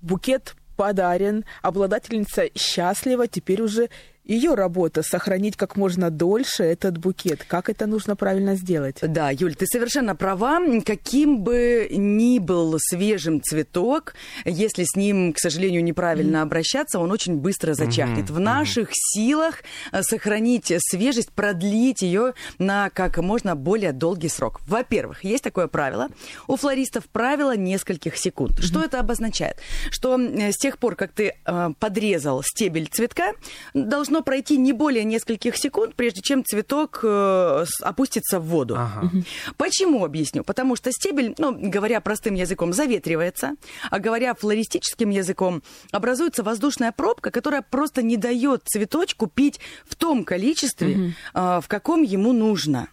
букет 0.00 0.56
подарен, 0.76 1.44
обладательница 1.62 2.48
счастлива, 2.56 3.28
теперь 3.28 3.62
уже 3.62 3.88
ее 4.24 4.54
работа 4.54 5.02
сохранить 5.02 5.56
как 5.56 5.76
можно 5.76 6.10
дольше 6.10 6.64
этот 6.64 6.98
букет. 6.98 7.44
Как 7.46 7.68
это 7.68 7.86
нужно 7.86 8.16
правильно 8.16 8.56
сделать? 8.56 8.96
Да, 9.02 9.30
Юль, 9.30 9.54
ты 9.54 9.66
совершенно 9.66 10.16
права. 10.16 10.60
Каким 10.84 11.42
бы 11.42 11.88
ни 11.90 12.38
был 12.38 12.76
свежим 12.78 13.42
цветок, 13.42 14.14
если 14.44 14.84
с 14.84 14.96
ним, 14.96 15.32
к 15.32 15.38
сожалению, 15.38 15.84
неправильно 15.84 16.42
обращаться, 16.42 16.98
он 16.98 17.12
очень 17.12 17.36
быстро 17.36 17.74
зачахнет. 17.74 18.30
В 18.30 18.40
наших 18.40 18.90
силах 18.92 19.62
э, 19.92 20.02
сохранить 20.02 20.72
свежесть, 20.78 21.32
продлить 21.32 22.02
ее 22.02 22.34
на 22.58 22.90
как 22.90 23.18
можно 23.18 23.54
более 23.54 23.92
долгий 23.92 24.28
срок. 24.28 24.60
Во-первых, 24.66 25.24
есть 25.24 25.44
такое 25.44 25.66
правило. 25.66 26.08
У 26.46 26.56
флористов 26.56 27.04
правило 27.06 27.56
нескольких 27.56 28.16
секунд. 28.16 28.60
Что 28.60 28.82
это 28.82 29.00
обозначает? 29.00 29.58
Что 29.90 30.18
э, 30.18 30.52
с 30.52 30.56
тех 30.56 30.78
пор, 30.78 30.96
как 30.96 31.12
ты 31.12 31.34
э, 31.44 31.70
подрезал 31.78 32.42
стебель 32.42 32.88
цветка, 32.90 33.32
должно 33.74 34.13
пройти 34.22 34.56
не 34.56 34.72
более 34.72 35.04
нескольких 35.04 35.56
секунд, 35.56 35.94
прежде 35.94 36.20
чем 36.22 36.44
цветок 36.44 37.00
э, 37.02 37.64
опустится 37.80 38.40
в 38.40 38.46
воду. 38.46 38.76
Ага. 38.76 39.10
Почему 39.56 40.04
объясню? 40.04 40.44
Потому 40.44 40.76
что 40.76 40.92
стебель, 40.92 41.34
ну, 41.38 41.54
говоря 41.56 42.00
простым 42.00 42.34
языком, 42.34 42.72
заветривается, 42.72 43.52
а 43.90 43.98
говоря 43.98 44.34
флористическим 44.34 45.10
языком, 45.10 45.62
образуется 45.90 46.42
воздушная 46.42 46.92
пробка, 46.92 47.30
которая 47.30 47.62
просто 47.62 48.02
не 48.02 48.16
дает 48.16 48.62
цветочку 48.64 49.26
пить 49.26 49.60
в 49.86 49.94
том 49.94 50.24
количестве, 50.24 51.14
а, 51.32 51.60
в 51.60 51.68
каком 51.68 52.02
ему 52.02 52.32
нужно. 52.32 52.88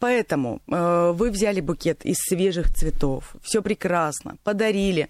Поэтому 0.00 0.60
э, 0.68 1.12
вы 1.14 1.30
взяли 1.30 1.60
букет 1.60 2.04
из 2.04 2.16
свежих 2.18 2.72
цветов, 2.74 3.34
все 3.42 3.62
прекрасно, 3.62 4.36
подарили. 4.44 5.08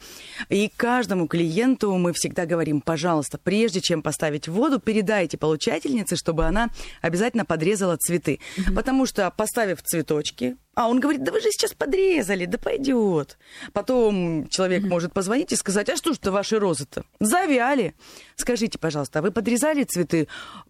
И 0.49 0.71
каждому 0.77 1.27
клиенту 1.27 1.97
мы 1.97 2.13
всегда 2.13 2.47
говорим, 2.47 2.81
пожалуйста, 2.81 3.39
прежде 3.39 3.81
чем 3.81 4.03
поставить 4.03 4.49
в 4.49 4.53
воду, 4.53 4.79
передайте 4.79 5.37
получательнице, 5.43 6.15
чтобы 6.15 6.47
она 6.47 6.71
обязательно 7.01 7.45
подрезала 7.45 7.97
цветы. 7.97 8.39
Потому 8.77 9.07
что, 9.07 9.29
поставив 9.37 9.83
цветочки, 9.83 10.57
а 10.75 10.89
он 10.89 11.01
говорит, 11.01 11.23
да 11.23 11.33
вы 11.33 11.41
же 11.41 11.51
сейчас 11.51 11.75
подрезали, 11.75 12.47
да 12.47 12.57
пойдет. 12.59 13.37
Потом 13.73 14.47
человек 14.49 14.85
может 14.85 15.13
позвонить 15.13 15.53
и 15.53 15.57
сказать, 15.57 15.89
а 15.91 15.97
что 15.97 16.13
ж 16.15 16.17
это 16.19 16.33
ваши 16.33 16.59
розы-то? 16.59 17.05
Завяли. 17.21 17.95
Скажите, 18.37 18.79
пожалуйста, 18.79 19.19
а 19.19 19.23
вы 19.23 19.31
подрезали 19.33 19.85
цветы? 19.85 20.29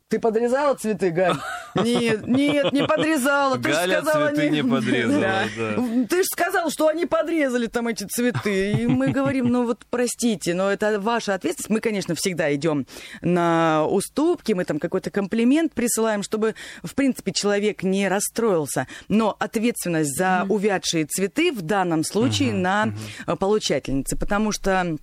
Ты 0.09 0.19
подрезала 0.19 0.75
цветы, 0.75 1.09
Галь? 1.11 1.37
Нет, 1.75 2.27
нет, 2.27 2.71
не 2.73 2.87
подрезала. 2.87 3.57
Ты 3.57 3.71
Галя 3.71 4.03
сказала, 4.03 4.29
цветы 4.29 4.51
не 4.51 4.62
подрезала, 4.71 5.21
Да. 5.21 5.45
да. 5.57 6.07
Ты 6.11 6.17
же 6.19 6.25
сказал, 6.25 6.71
что 6.71 6.88
они 6.88 7.07
подрезали 7.07 7.67
там 7.67 7.88
эти 7.88 8.05
цветы. 8.05 8.73
И 8.73 8.87
мы 8.87 9.09
говорим, 9.09 9.47
ну 9.49 9.65
вот 9.65 9.87
простите, 9.88 10.53
но 10.53 10.71
это 10.71 11.01
ваша 11.01 11.33
ответственность. 11.35 11.71
Мы, 11.71 11.81
конечно, 11.81 12.15
всегда 12.15 12.55
идем 12.55 12.87
на 13.23 13.87
уступки, 13.87 14.53
мы 14.53 14.67
там 14.67 14.79
какой-то 14.79 15.11
комплимент 15.11 15.73
присылаем, 15.73 16.23
чтобы, 16.23 16.57
в 16.83 16.95
принципе, 16.95 17.33
человек 17.33 17.83
не 17.83 18.07
расстроился. 18.09 18.87
Но 19.09 19.35
ответственность 19.38 19.92
за 20.03 20.47
увядшие 20.49 21.07
цветы 21.07 21.53
в 21.53 21.63
данном 21.63 22.05
случае 22.05 22.53
на 22.53 22.95
э, 23.27 23.37
получательнице, 23.37 24.17
потому 24.17 24.53
что 24.53 24.97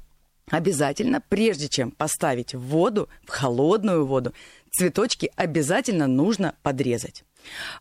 обязательно, 0.49 1.21
прежде 1.29 1.67
чем 1.67 1.91
поставить 1.91 2.53
в 2.53 2.59
воду, 2.59 3.09
в 3.25 3.29
холодную 3.29 4.05
воду, 4.05 4.33
цветочки 4.71 5.31
обязательно 5.35 6.07
нужно 6.07 6.55
подрезать. 6.63 7.23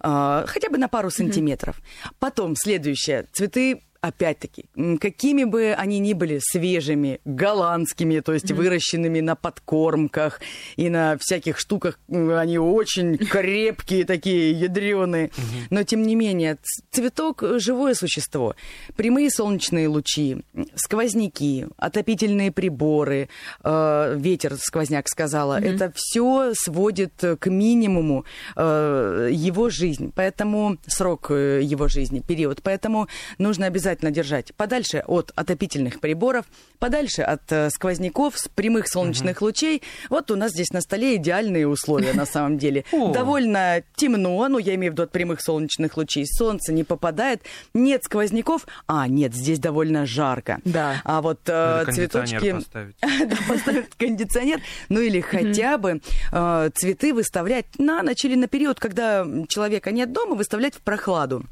А, 0.00 0.44
Хотя 0.46 0.70
бы 0.70 0.78
на 0.78 0.88
пару 0.88 1.10
сантиметров. 1.10 1.80
Потом 2.18 2.54
следующее. 2.56 3.26
Цветы 3.32 3.82
опять-таки, 4.00 4.66
какими 5.00 5.44
бы 5.44 5.74
они 5.76 5.98
ни 5.98 6.12
были 6.12 6.40
свежими, 6.40 7.20
голландскими, 7.24 8.20
то 8.20 8.32
есть 8.32 8.50
выращенными 8.52 9.20
на 9.20 9.34
подкормках 9.34 10.40
и 10.76 10.88
на 10.88 11.16
всяких 11.18 11.58
штуках, 11.58 11.98
они 12.08 12.58
очень 12.58 13.18
крепкие 13.30 14.04
такие, 14.04 14.52
ядреные. 14.52 15.30
Но 15.70 15.82
тем 15.82 16.02
не 16.02 16.14
менее, 16.14 16.58
цветок 16.90 17.42
живое 17.56 17.94
существо. 17.94 18.54
Прямые 18.96 19.30
солнечные 19.30 19.88
лучи, 19.88 20.44
сквозняки, 20.76 21.66
отопительные 21.76 22.52
приборы, 22.52 23.28
э, 23.64 24.14
ветер, 24.16 24.56
сквозняк 24.58 25.08
сказала, 25.08 25.60
это 25.60 25.92
все 25.94 26.52
сводит 26.54 27.12
к 27.40 27.46
минимуму 27.46 28.24
э, 28.54 29.30
его 29.32 29.70
жизнь, 29.70 30.12
поэтому 30.14 30.78
срок 30.86 31.30
э, 31.30 31.62
его 31.62 31.88
жизни, 31.88 32.20
период. 32.20 32.62
Поэтому 32.62 33.08
нужно 33.38 33.66
обязательно 33.66 33.87
держать 33.96 34.54
подальше 34.54 35.02
от 35.06 35.32
отопительных 35.34 36.00
приборов, 36.00 36.46
подальше 36.78 37.22
от 37.22 37.42
э, 37.50 37.70
сквозняков, 37.70 38.38
с 38.38 38.48
прямых 38.48 38.88
солнечных 38.88 39.42
лучей. 39.42 39.82
Вот 40.10 40.30
у 40.30 40.36
нас 40.36 40.52
здесь 40.52 40.70
на 40.70 40.80
столе 40.80 41.16
идеальные 41.16 41.66
условия 41.66 42.12
на 42.12 42.26
самом 42.26 42.58
деле. 42.58 42.84
Довольно 42.92 43.82
темно, 43.96 44.48
ну 44.48 44.58
я 44.58 44.74
имею 44.74 44.92
в 44.92 44.94
виду 44.94 45.04
от 45.04 45.12
прямых 45.12 45.40
солнечных 45.40 45.96
лучей, 45.96 46.26
солнце 46.26 46.72
не 46.72 46.84
попадает, 46.84 47.42
нет 47.74 48.04
сквозняков, 48.04 48.66
а 48.86 49.08
нет, 49.08 49.34
здесь 49.34 49.58
довольно 49.58 50.06
жарко. 50.06 50.58
Да. 50.64 51.00
А 51.04 51.22
вот 51.22 51.40
э, 51.46 51.84
цветочки... 51.90 52.52
поставить. 52.52 52.96
Да, 53.28 53.36
поставить 53.48 53.94
кондиционер, 53.96 54.60
ну 54.88 55.00
или 55.00 55.20
хотя 55.20 55.76
бы 55.76 56.00
э, 56.32 56.70
цветы 56.74 57.12
выставлять 57.12 57.66
на 57.78 58.02
ночь 58.02 58.24
или 58.24 58.36
на 58.36 58.48
период, 58.48 58.80
когда 58.80 59.26
человека 59.48 59.90
нет 59.90 60.12
дома, 60.12 60.34
выставлять 60.34 60.74
в 60.74 60.80
прохладу. 60.80 61.44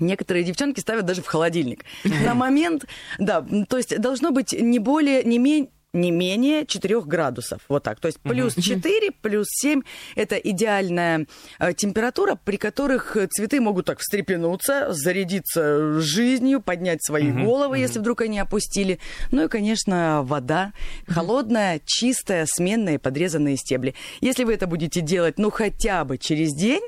Некоторые 0.00 0.44
девчонки 0.44 0.80
ставят 0.80 1.06
даже 1.06 1.22
в 1.22 1.26
холодильник. 1.26 1.84
На 2.04 2.34
момент, 2.34 2.86
да, 3.18 3.44
то 3.68 3.76
есть 3.76 3.98
должно 4.00 4.30
быть 4.30 4.52
не 4.52 4.78
более, 4.78 5.24
не 5.24 5.38
менее 5.38 5.70
не 5.96 6.10
менее 6.10 6.66
4 6.66 7.02
градусов. 7.02 7.60
Вот 7.68 7.82
так. 7.82 7.98
То 7.98 8.06
есть 8.06 8.20
плюс 8.20 8.54
4, 8.54 9.10
плюс 9.22 9.46
7– 9.48 9.82
это 10.14 10.36
идеальная 10.36 11.26
э, 11.58 11.72
температура, 11.72 12.36
при 12.36 12.56
которых 12.56 13.16
цветы 13.30 13.60
могут 13.60 13.86
так 13.86 13.98
встрепенуться, 13.98 14.92
зарядиться 14.92 16.00
жизнью, 16.00 16.60
поднять 16.60 17.02
свои 17.02 17.30
головы, 17.30 17.78
если 17.78 17.98
вдруг 17.98 18.20
они 18.20 18.38
опустили. 18.38 19.00
Ну 19.30 19.44
и, 19.44 19.48
конечно, 19.48 20.22
вода 20.22 20.72
холодная, 21.08 21.80
чистая, 21.84 22.46
сменная, 22.46 22.98
подрезанные 22.98 23.56
стебли. 23.56 23.94
Если 24.20 24.44
вы 24.44 24.54
это 24.54 24.66
будете 24.66 25.00
делать, 25.00 25.38
ну, 25.38 25.50
хотя 25.50 26.04
бы 26.04 26.18
через 26.18 26.54
день, 26.54 26.82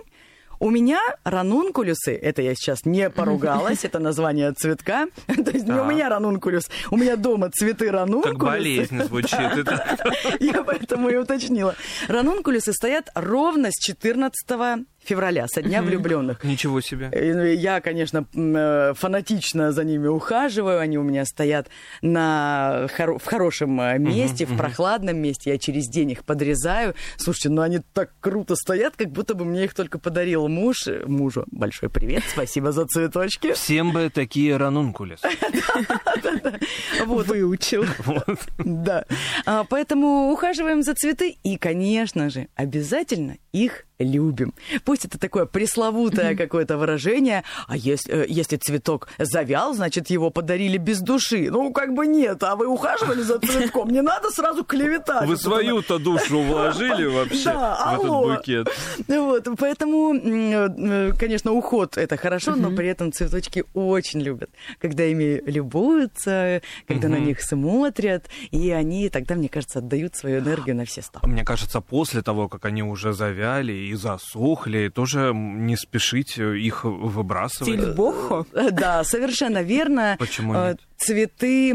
у 0.60 0.70
меня 0.70 1.00
ранункулюсы, 1.24 2.14
это 2.14 2.42
я 2.42 2.54
сейчас 2.54 2.84
не 2.84 3.10
поругалась, 3.10 3.84
это 3.84 3.98
название 3.98 4.52
цветка. 4.52 5.06
То 5.26 5.50
есть 5.50 5.66
не 5.66 5.80
у 5.80 5.84
меня 5.84 6.08
ранункулюс, 6.08 6.68
у 6.90 6.96
меня 6.96 7.16
дома 7.16 7.50
цветы 7.50 7.90
ранункулюсы. 7.90 8.38
Как 8.38 8.48
болезнь 8.48 9.02
звучит. 9.04 9.38
Я 10.40 10.62
поэтому 10.62 11.08
и 11.08 11.16
уточнила. 11.16 11.74
Ранункулюсы 12.08 12.72
стоят 12.72 13.10
ровно 13.14 13.68
с 13.70 13.78
14 13.84 14.86
февраля, 15.08 15.46
со 15.48 15.62
дня 15.62 15.82
влюбленных. 15.82 16.44
Ничего 16.44 16.80
себе. 16.80 17.08
Э, 17.12 17.54
Я, 17.54 17.80
конечно, 17.80 18.26
э, 18.34 18.92
фанатично 18.94 19.72
за 19.72 19.84
ними 19.84 20.06
ухаживаю. 20.06 20.80
Они 20.80 20.98
у 20.98 21.02
меня 21.02 21.24
стоят 21.24 21.68
на 22.02 22.86
в 22.88 23.24
хорошем 23.24 23.80
э, 23.80 23.98
месте, 23.98 24.44
в 24.44 24.56
прохладном 24.56 25.16
месте. 25.16 25.50
Я 25.50 25.58
через 25.58 25.88
день 25.88 26.10
их 26.10 26.24
подрезаю. 26.24 26.94
Слушайте, 27.16 27.48
ну 27.48 27.62
они 27.62 27.80
так 27.94 28.10
круто 28.20 28.54
стоят, 28.54 28.96
как 28.96 29.10
будто 29.10 29.34
бы 29.34 29.44
мне 29.44 29.64
их 29.64 29.74
только 29.74 29.98
подарил 29.98 30.48
муж. 30.48 30.86
Мужу 31.06 31.44
большой 31.50 31.88
привет, 31.88 32.22
спасибо 32.30 32.72
за 32.72 32.86
цветочки. 32.86 33.52
Всем 33.54 33.92
бы 33.92 34.10
такие 34.10 34.56
ранункулес. 34.56 35.20
Вот. 37.06 37.26
Выучил. 37.26 37.84
Вот. 38.04 38.38
Да. 38.58 39.04
А, 39.46 39.64
Поэтому 39.64 40.30
ухаживаем 40.32 40.82
за 40.82 40.94
цветы 40.94 41.36
и, 41.42 41.56
конечно 41.56 42.30
же, 42.30 42.48
обязательно 42.54 43.36
их 43.52 43.86
любим. 43.98 44.54
Пусть 44.84 44.97
это 45.04 45.18
такое 45.18 45.46
пресловутое 45.46 46.34
какое-то 46.36 46.76
выражение, 46.76 47.44
а 47.66 47.76
если, 47.76 48.12
э, 48.12 48.26
если 48.28 48.56
цветок 48.56 49.08
завял, 49.18 49.74
значит, 49.74 50.10
его 50.10 50.30
подарили 50.30 50.78
без 50.78 51.00
души. 51.00 51.48
Ну, 51.50 51.72
как 51.72 51.94
бы 51.94 52.06
нет, 52.06 52.42
а 52.42 52.56
вы 52.56 52.66
ухаживали 52.66 53.22
за 53.22 53.38
цветком, 53.38 53.90
не 53.90 54.02
надо 54.02 54.30
сразу 54.30 54.64
клеветать. 54.64 55.26
Вы 55.26 55.36
свою-то 55.36 55.98
душу 55.98 56.40
вложили 56.42 57.06
вообще 57.14 57.44
Да, 57.44 57.76
в 57.76 58.00
алло. 58.00 58.32
этот 58.32 58.38
букет. 58.38 58.68
Вот, 59.08 59.48
поэтому, 59.58 60.14
э, 60.14 61.12
конечно, 61.18 61.52
уход 61.52 61.96
это 61.98 62.16
хорошо, 62.16 62.56
но 62.56 62.70
при 62.70 62.88
этом 62.88 63.12
цветочки 63.12 63.64
очень 63.74 64.20
любят, 64.20 64.50
когда 64.80 65.04
ими 65.04 65.42
любуются, 65.46 66.62
когда 66.86 67.08
на 67.08 67.18
них 67.18 67.40
смотрят, 67.42 68.26
и 68.50 68.70
они 68.70 69.08
тогда, 69.08 69.34
мне 69.34 69.48
кажется, 69.48 69.78
отдают 69.80 70.16
свою 70.16 70.40
энергию 70.40 70.76
на 70.76 70.84
все 70.84 71.02
сто. 71.02 71.20
Мне 71.22 71.44
кажется, 71.44 71.80
после 71.80 72.22
того, 72.22 72.48
как 72.48 72.64
они 72.64 72.82
уже 72.82 73.12
завяли 73.12 73.72
и 73.72 73.94
засохли, 73.94 74.77
тоже 74.88 75.32
не 75.34 75.76
спешить 75.76 76.38
их 76.38 76.84
выбрасывать. 76.84 77.74
Стиль 77.74 77.92
бохо. 77.92 78.46
Э, 78.52 78.70
Да, 78.70 79.04
совершенно 79.04 79.62
верно. 79.62 80.16
Почему 80.18 80.54
Э, 80.54 80.68
нет? 80.68 80.80
Цветы, 80.98 81.72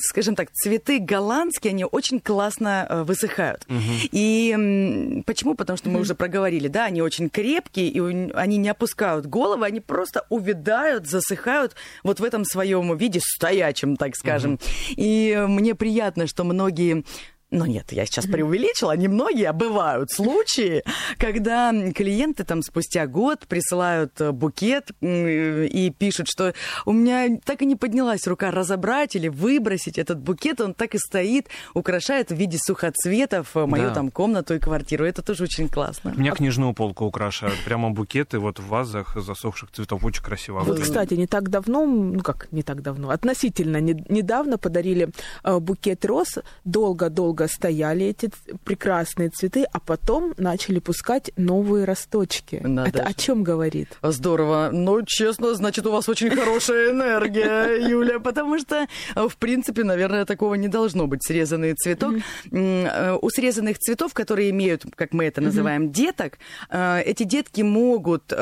скажем 0.00 0.34
так, 0.34 0.50
цветы 0.52 0.98
голландские, 0.98 1.72
они 1.72 1.84
очень 1.84 2.20
классно 2.20 2.86
э, 2.88 3.02
высыхают. 3.02 3.66
И 4.12 4.52
м, 4.54 5.22
почему? 5.24 5.54
Потому 5.54 5.76
что 5.76 5.90
мы 5.90 6.00
уже 6.00 6.14
проговорили, 6.14 6.68
да, 6.68 6.86
они 6.86 7.02
очень 7.02 7.28
крепкие, 7.28 7.88
и 7.88 8.00
они 8.32 8.56
не 8.56 8.68
опускают 8.70 9.26
головы, 9.26 9.66
они 9.66 9.80
просто 9.80 10.24
увядают, 10.30 11.06
засыхают 11.06 11.74
вот 12.02 12.20
в 12.20 12.24
этом 12.24 12.44
своем 12.44 12.96
виде 12.96 13.20
стоячем, 13.22 13.96
так 13.96 14.16
скажем. 14.16 14.58
И 14.96 15.32
э, 15.36 15.46
мне 15.46 15.74
приятно, 15.74 16.26
что 16.26 16.44
многие 16.44 17.04
ну 17.52 17.64
нет, 17.66 17.92
я 17.92 18.04
сейчас 18.06 18.26
преувеличила, 18.26 18.96
не 18.96 19.08
многие, 19.08 19.44
а 19.44 19.52
бывают 19.52 20.10
случаи, 20.10 20.82
когда 21.18 21.70
клиенты 21.94 22.44
там 22.44 22.62
спустя 22.62 23.06
год 23.06 23.46
присылают 23.46 24.20
э, 24.20 24.32
букет 24.32 24.90
и 25.00 25.92
пишут, 25.98 26.28
что 26.28 26.54
у 26.86 26.92
меня 26.92 27.38
так 27.44 27.62
и 27.62 27.66
не 27.66 27.76
поднялась 27.76 28.26
рука 28.26 28.50
разобрать 28.50 29.14
или 29.16 29.28
выбросить 29.28 29.98
этот 29.98 30.18
букет, 30.18 30.60
он 30.60 30.74
так 30.74 30.94
и 30.94 30.98
стоит, 30.98 31.48
украшает 31.74 32.30
в 32.30 32.34
виде 32.34 32.58
сухоцветов 32.60 33.56
э, 33.56 33.66
мою 33.66 33.88
Да. 33.88 33.94
там 33.94 34.10
комнату 34.10 34.54
и 34.54 34.58
квартиру. 34.58 35.04
Это 35.04 35.22
тоже 35.22 35.44
очень 35.44 35.68
классно. 35.68 36.12
У 36.16 36.20
меня 36.20 36.32
книжную 36.32 36.72
полку 36.74 37.04
украшают. 37.04 37.56
Прямо 37.64 37.90
букеты 37.90 38.38
вот 38.38 38.58
в 38.58 38.66
вазах 38.68 39.16
засохших 39.20 39.70
цветов. 39.72 40.04
Очень 40.04 40.22
красиво. 40.24 40.58
Вот, 40.60 40.68
выглядит. 40.68 40.88
кстати, 40.88 41.14
не 41.14 41.26
так 41.26 41.48
давно, 41.50 41.84
ну 41.86 42.20
как 42.20 42.48
не 42.52 42.62
так 42.62 42.82
давно, 42.82 43.10
относительно 43.10 43.78
не- 43.80 44.04
недавно 44.08 44.58
подарили 44.58 45.10
э, 45.44 45.58
букет 45.58 46.04
роз. 46.04 46.38
Долго-долго 46.64 47.41
стояли 47.48 48.06
эти 48.06 48.30
прекрасные 48.64 49.28
цветы, 49.30 49.64
а 49.72 49.80
потом 49.80 50.34
начали 50.38 50.78
пускать 50.78 51.30
новые 51.36 51.84
росточки. 51.84 52.60
Надо 52.62 52.88
Это 52.88 53.02
о 53.02 53.08
же. 53.08 53.14
чем 53.16 53.42
говорит? 53.44 53.88
Здорово. 54.02 54.70
Ну, 54.72 55.02
честно, 55.06 55.54
значит, 55.54 55.86
у 55.86 55.92
вас 55.92 56.08
очень 56.08 56.30
хорошая 56.30 56.90
энергия, 56.90 57.76
Юля, 57.88 58.18
потому 58.20 58.58
что, 58.58 58.86
э, 59.14 59.28
в 59.28 59.36
принципе, 59.36 59.84
наверное, 59.84 60.24
такого 60.24 60.54
не 60.54 60.68
должно 60.68 61.06
быть. 61.06 61.22
Срезанный 61.24 61.74
цветок. 61.74 62.14
Э, 62.50 63.16
У 63.20 63.30
срезанных 63.30 63.78
цветов, 63.78 64.14
которые 64.14 64.50
имеют, 64.50 64.84
как 64.94 65.12
мы 65.12 65.24
это 65.24 65.40
называем, 65.40 65.90
деток, 65.92 66.38
э, 66.70 67.00
эти 67.04 67.24
детки 67.24 67.62
могут, 67.62 68.32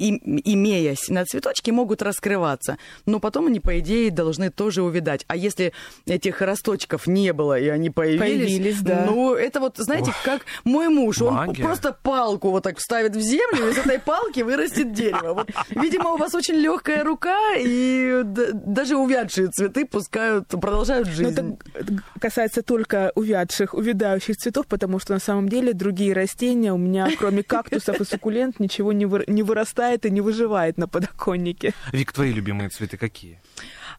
имеясь 0.00 1.08
на 1.08 1.24
цветочке, 1.24 1.72
могут 1.72 2.02
раскрываться. 2.02 2.78
Но 3.06 3.20
потом 3.20 3.46
они, 3.46 3.60
по 3.60 3.78
идее, 3.78 4.10
должны 4.10 4.50
тоже 4.50 4.82
увидать. 4.82 5.24
А 5.28 5.36
если 5.36 5.72
этих 6.06 6.40
росточков 6.40 7.06
не 7.06 7.32
было, 7.32 7.58
и 7.58 7.68
они 7.68 7.89
появились, 7.92 8.20
Появились, 8.20 8.80
да. 8.82 9.04
ну, 9.08 9.34
это 9.34 9.60
вот, 9.60 9.76
знаете, 9.78 10.12
как 10.24 10.42
мой 10.64 10.88
муж, 10.88 11.20
он 11.22 11.34
Магия. 11.34 11.62
просто 11.62 11.92
палку 11.92 12.50
вот 12.50 12.62
так 12.64 12.78
вставит 12.78 13.14
в 13.16 13.20
землю, 13.20 13.68
и 13.68 13.70
из 13.72 13.78
этой 13.78 13.98
палки 13.98 14.40
вырастет 14.40 14.92
дерево. 14.92 15.34
Вот, 15.34 15.50
видимо, 15.70 16.12
у 16.12 16.16
вас 16.16 16.34
очень 16.34 16.54
легкая 16.54 17.04
рука, 17.04 17.54
и 17.58 18.22
даже 18.24 18.96
увядшие 18.96 19.48
цветы 19.48 19.86
пускают, 19.86 20.48
продолжают 20.48 21.08
Но 21.08 21.14
жизнь. 21.14 21.58
это 21.74 22.02
касается 22.20 22.62
только 22.62 23.12
увядших, 23.14 23.74
увядающих 23.74 24.36
цветов, 24.36 24.66
потому 24.66 24.98
что 24.98 25.12
на 25.14 25.20
самом 25.20 25.48
деле 25.48 25.72
другие 25.72 26.12
растения 26.12 26.72
у 26.72 26.78
меня, 26.78 27.08
кроме 27.18 27.42
кактусов 27.42 28.00
и 28.00 28.04
суккулент, 28.04 28.60
ничего 28.60 28.92
не, 28.92 29.06
вы- 29.06 29.24
не 29.26 29.42
вырастает 29.42 30.06
и 30.06 30.10
не 30.10 30.20
выживает 30.20 30.78
на 30.78 30.88
подоконнике. 30.88 31.72
Вик, 31.92 32.12
твои 32.12 32.32
любимые 32.32 32.68
цветы 32.70 32.96
какие? 32.96 33.40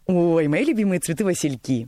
Ой, 0.08 0.47
мои 0.47 0.65
любимые 0.65 0.99
цветы 0.99 1.23
васильки. 1.23 1.88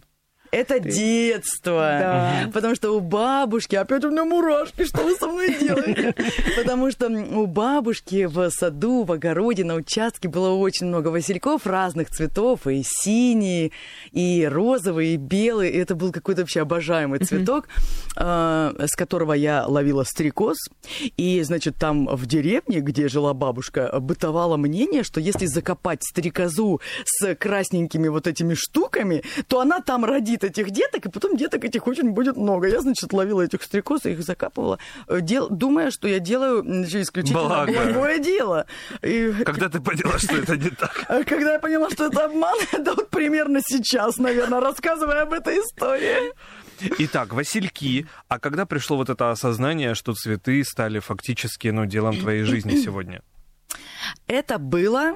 Это 0.54 0.80
детство. 0.80 1.98
Да. 2.00 2.50
Потому 2.54 2.76
что 2.76 2.92
у 2.92 3.00
бабушки, 3.00 3.76
опять 3.76 4.06
у 4.06 4.12
меня 4.12 4.24
мурашки, 4.24 4.86
что 4.86 5.02
вы 5.02 5.16
со 5.16 5.28
мной 5.28 5.58
делаете? 5.60 6.14
Потому 6.56 6.92
что 6.92 7.08
у 7.08 7.48
бабушки 7.48 8.26
в 8.26 8.52
саду, 8.52 9.04
в 9.04 9.12
огороде, 9.12 9.64
на 9.64 9.74
участке 9.74 10.28
было 10.28 10.52
очень 10.52 10.86
много 10.86 11.08
васильков 11.08 11.66
разных 11.66 12.12
цветов, 12.12 12.68
и 12.68 12.84
синие, 12.86 13.72
и 14.12 14.48
розовые, 14.48 15.16
и 15.16 15.18
белые. 15.18 15.72
И 15.72 15.78
это 15.80 15.96
был 15.96 16.12
какой-то 16.12 16.42
вообще 16.42 16.62
обожаемый 16.62 17.20
цветок, 17.20 17.68
э, 18.16 18.86
с 18.86 18.96
которого 18.96 19.34
я 19.34 19.66
ловила 19.66 20.04
стрекоз. 20.04 20.58
И, 21.18 21.42
значит, 21.42 21.78
там 21.80 22.06
в 22.06 22.28
деревне, 22.28 22.82
где 22.82 23.08
жила 23.08 23.34
бабушка, 23.34 23.90
бытовало 24.00 24.58
мнение, 24.58 25.02
что 25.04 25.20
если 25.20 25.48
закопать 25.48 26.04
стрекозу 26.04 26.80
с 27.06 27.34
красненькими 27.34 28.08
вот 28.08 28.28
этими 28.28 28.54
штуками, 28.54 29.24
то 29.48 29.60
она 29.60 29.82
там 29.82 30.06
родит 30.06 30.43
этих 30.44 30.72
деток, 30.72 31.06
и 31.06 31.10
потом 31.10 31.38
деток 31.38 31.64
этих 31.64 31.88
очень 31.88 32.12
будет 32.12 32.38
много. 32.38 32.68
Я, 32.68 32.82
значит, 32.82 33.14
ловила 33.14 33.42
этих 33.42 33.64
стрекоз 33.64 34.06
и 34.06 34.12
их 34.12 34.24
закапывала, 34.24 34.80
э, 35.08 35.22
дел- 35.22 35.50
думая, 35.50 35.92
что 35.92 36.08
я 36.08 36.20
делаю 36.20 36.60
м, 36.64 36.84
исключительно 36.84 37.44
Благо. 37.48 37.72
благое 37.72 38.20
дело. 38.20 38.66
И 39.02 39.32
Когда 39.46 39.70
ты 39.70 39.80
поняла, 39.80 40.18
что 40.20 40.36
это 40.36 40.58
не 40.58 40.70
так? 40.70 41.06
когда 41.28 41.54
я 41.54 41.60
поняла, 41.60 41.90
что 41.90 42.06
это 42.06 42.26
обман, 42.26 42.58
да 42.80 42.94
вот 42.94 43.10
примерно 43.10 43.60
сейчас, 43.66 44.18
наверное, 44.18 44.60
рассказывая 44.62 45.22
об 45.24 45.34
этой 45.34 45.60
истории. 45.60 46.34
Итак, 47.00 47.34
васильки. 47.34 48.08
А 48.28 48.40
когда 48.40 48.66
пришло 48.66 48.98
вот 48.98 49.10
это 49.10 49.32
осознание, 49.32 49.96
что 49.96 50.14
цветы 50.14 50.64
стали 50.66 51.00
фактически 51.00 51.68
ну, 51.70 51.86
делом 51.86 52.18
твоей 52.18 52.44
жизни 52.44 52.76
сегодня? 52.76 53.22
Это 54.28 54.58
было 54.58 55.14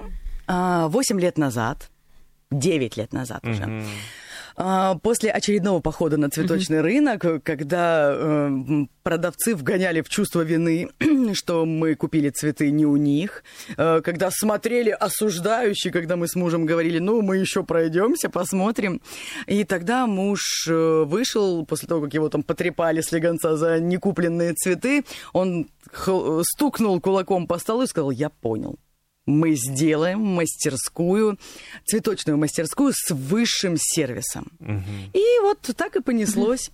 а, 0.48 0.88
8 0.88 1.20
лет 1.20 1.38
назад, 1.38 1.90
9 2.52 2.98
лет 2.98 3.12
назад 3.14 3.46
уже. 3.46 3.66
Мгм. 3.66 3.86
А, 4.60 4.96
После 4.96 5.30
очередного 5.30 5.82
похода 5.82 6.18
на 6.18 6.32
цветочный 6.32 6.82
рынок, 6.82 7.44
когда 7.44 8.12
э, 8.12 8.50
продавцы 9.04 9.56
вгоняли 9.56 10.02
в 10.02 10.10
чувство 10.10 10.42
вины, 10.42 10.90
что 11.36 11.64
мы 11.64 11.94
купили 11.94 12.32
цветы 12.32 12.72
не 12.72 12.84
у 12.84 12.96
них, 12.98 13.44
э, 13.78 14.02
когда 14.02 14.32
смотрели 14.32 14.90
осуждающие, 14.90 15.94
когда 15.94 16.16
мы 16.16 16.28
с 16.28 16.34
мужем 16.34 16.66
говорили, 16.66 16.98
ну, 16.98 17.22
мы 17.22 17.38
еще 17.38 17.64
пройдемся, 17.64 18.32
посмотрим. 18.32 19.00
И 19.46 19.64
тогда 19.64 20.08
муж 20.08 20.68
э, 20.68 21.04
вышел, 21.06 21.64
после 21.64 21.88
того, 21.88 22.02
как 22.02 22.16
его 22.16 22.28
там 22.30 22.42
потрепали 22.42 23.02
слегонца 23.02 23.58
за 23.58 23.80
некупленные 23.80 24.54
цветы, 24.54 25.06
он 25.34 25.68
стукнул 26.42 27.00
кулаком 27.00 27.46
по 27.46 27.60
столу 27.60 27.84
и 27.84 27.88
сказал, 27.88 28.10
я 28.10 28.32
понял 28.32 28.80
мы 29.28 29.54
сделаем 29.56 30.22
мастерскую, 30.22 31.38
цветочную 31.86 32.38
мастерскую 32.38 32.94
с 32.96 33.12
высшим 33.14 33.76
сервисом. 33.78 34.48
И 35.14 35.24
вот 35.42 35.60
так 35.78 35.96
и 35.96 36.02
понеслось. 36.02 36.72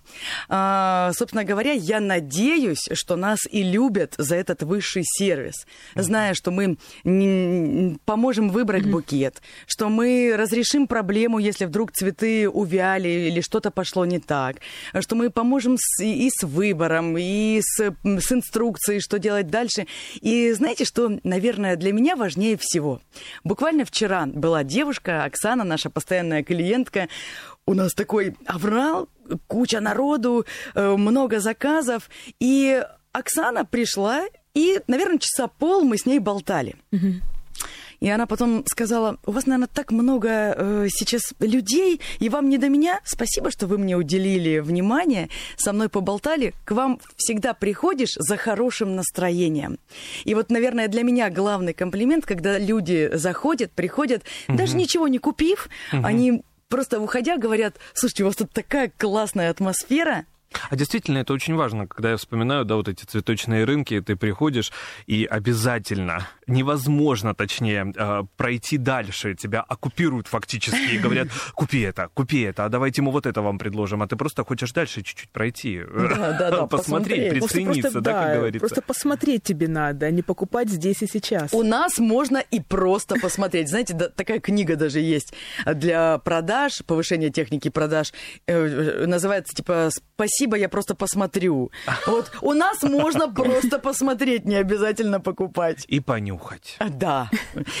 А, 0.48 1.10
собственно 1.14 1.44
говоря, 1.44 1.72
я 1.72 2.00
надеюсь, 2.00 2.88
что 2.92 3.16
нас 3.16 3.40
и 3.50 3.62
любят 3.62 4.14
за 4.16 4.36
этот 4.36 4.62
высший 4.62 5.02
сервис, 5.04 5.66
зная, 5.94 6.34
что 6.34 6.50
мы 6.50 6.78
поможем 8.04 8.48
выбрать 8.50 8.86
букет, 8.86 9.42
что 9.66 9.88
мы 9.88 10.34
разрешим 10.36 10.86
проблему, 10.86 11.38
если 11.38 11.64
вдруг 11.64 11.92
цветы 11.92 12.48
увяли 12.48 13.08
или 13.08 13.40
что-то 13.40 13.70
пошло 13.70 14.04
не 14.06 14.20
так, 14.20 14.56
что 15.00 15.16
мы 15.16 15.30
поможем 15.30 15.76
с- 15.78 16.02
и 16.02 16.30
с 16.32 16.44
выбором, 16.44 17.16
и 17.18 17.60
с, 17.62 17.80
с 18.04 18.32
инструкцией, 18.32 19.00
что 19.00 19.18
делать 19.18 19.48
дальше. 19.48 19.86
И 20.20 20.52
знаете, 20.52 20.84
что, 20.84 21.18
наверное, 21.24 21.76
для 21.76 21.92
меня 21.92 22.14
важнее 22.14 22.43
всего? 22.56 23.00
Буквально 23.44 23.84
вчера 23.84 24.26
была 24.26 24.64
девушка, 24.64 25.24
Оксана, 25.24 25.64
наша 25.64 25.90
постоянная 25.90 26.42
клиентка, 26.42 27.08
у 27.66 27.74
нас 27.74 27.94
такой 27.94 28.36
аврал, 28.46 29.08
куча 29.46 29.80
народу, 29.80 30.44
э, 30.74 30.96
много 30.96 31.40
заказов, 31.40 32.10
и 32.40 32.82
Оксана 33.12 33.64
пришла 33.64 34.24
И, 34.54 34.80
наверное, 34.86 35.18
часа 35.18 35.48
пол 35.48 35.84
мы 35.84 35.98
с 35.98 36.06
ней 36.06 36.20
болтали. 36.20 36.76
И 38.04 38.10
она 38.10 38.26
потом 38.26 38.64
сказала, 38.66 39.16
у 39.24 39.32
вас, 39.32 39.46
наверное, 39.46 39.66
так 39.72 39.90
много 39.90 40.28
э, 40.28 40.88
сейчас 40.90 41.32
людей, 41.40 42.02
и 42.18 42.28
вам 42.28 42.50
не 42.50 42.58
до 42.58 42.68
меня. 42.68 43.00
Спасибо, 43.02 43.50
что 43.50 43.66
вы 43.66 43.78
мне 43.78 43.96
уделили 43.96 44.58
внимание, 44.58 45.30
со 45.56 45.72
мной 45.72 45.88
поболтали. 45.88 46.52
К 46.66 46.72
вам 46.72 47.00
всегда 47.16 47.54
приходишь 47.54 48.12
за 48.16 48.36
хорошим 48.36 48.94
настроением. 48.94 49.78
И 50.24 50.34
вот, 50.34 50.50
наверное, 50.50 50.88
для 50.88 51.02
меня 51.02 51.30
главный 51.30 51.72
комплимент, 51.72 52.26
когда 52.26 52.58
люди 52.58 53.08
заходят, 53.14 53.72
приходят, 53.72 54.22
даже 54.48 54.76
ничего 54.76 55.08
не 55.08 55.18
купив, 55.18 55.70
они 55.90 56.42
просто 56.68 57.00
уходя 57.00 57.38
говорят, 57.38 57.76
слушайте, 57.94 58.24
у 58.24 58.26
вас 58.26 58.36
тут 58.36 58.50
такая 58.52 58.92
классная 58.98 59.48
атмосфера, 59.48 60.26
А 60.70 60.76
действительно, 60.76 61.18
это 61.18 61.32
очень 61.32 61.54
важно, 61.54 61.86
когда 61.86 62.10
я 62.10 62.16
вспоминаю, 62.16 62.64
да, 62.64 62.76
вот 62.76 62.88
эти 62.88 63.04
цветочные 63.04 63.64
рынки, 63.64 64.00
ты 64.00 64.16
приходишь, 64.16 64.72
и 65.06 65.24
обязательно, 65.24 66.28
невозможно, 66.46 67.34
точнее, 67.34 67.92
э, 67.96 68.22
пройти 68.36 68.78
дальше, 68.78 69.34
тебя 69.34 69.60
оккупируют 69.60 70.26
фактически 70.26 70.94
и 70.94 70.98
говорят, 70.98 71.28
купи 71.54 71.80
это, 71.80 72.08
купи 72.14 72.42
это, 72.42 72.64
а 72.64 72.68
давайте 72.68 73.02
мы 73.02 73.12
вот 73.12 73.26
это 73.26 73.42
вам 73.42 73.58
предложим, 73.58 74.02
а 74.02 74.06
ты 74.06 74.16
просто 74.16 74.44
хочешь 74.44 74.72
дальше 74.72 75.02
чуть-чуть 75.02 75.30
пройти, 75.30 75.82
Да, 75.84 76.36
да, 76.38 76.50
да, 76.50 76.66
посмотреть, 76.66 77.30
прицениться, 77.30 77.82
просто, 77.82 78.00
да, 78.00 78.24
как 78.24 78.36
говорится. 78.36 78.60
Просто 78.60 78.82
посмотреть 78.82 79.42
тебе 79.42 79.68
надо, 79.68 80.06
а 80.06 80.10
не 80.10 80.22
покупать 80.22 80.68
здесь 80.68 81.02
и 81.02 81.06
сейчас. 81.06 81.52
У 81.52 81.62
нас 81.62 81.98
можно 81.98 82.38
и 82.38 82.60
просто 82.60 83.16
посмотреть. 83.16 83.68
Знаете, 83.68 83.94
такая 83.94 84.40
книга 84.40 84.76
даже 84.76 85.00
есть 85.00 85.34
для 85.66 86.18
продаж, 86.18 86.82
повышения 86.86 87.30
техники 87.30 87.68
продаж. 87.70 88.12
Э, 88.46 89.06
называется 89.06 89.54
типа 89.54 89.90
«Спасибо, 90.14 90.56
я 90.56 90.68
просто 90.68 90.94
посмотрю». 90.94 91.70
Вот 92.06 92.30
у 92.42 92.52
нас 92.52 92.82
можно 92.82 93.32
просто 93.32 93.78
посмотреть, 93.78 94.44
не 94.44 94.56
обязательно 94.56 95.20
покупать. 95.20 95.84
И 95.88 96.00
понюхать. 96.00 96.33
А, 96.78 96.88
Да. 96.88 97.30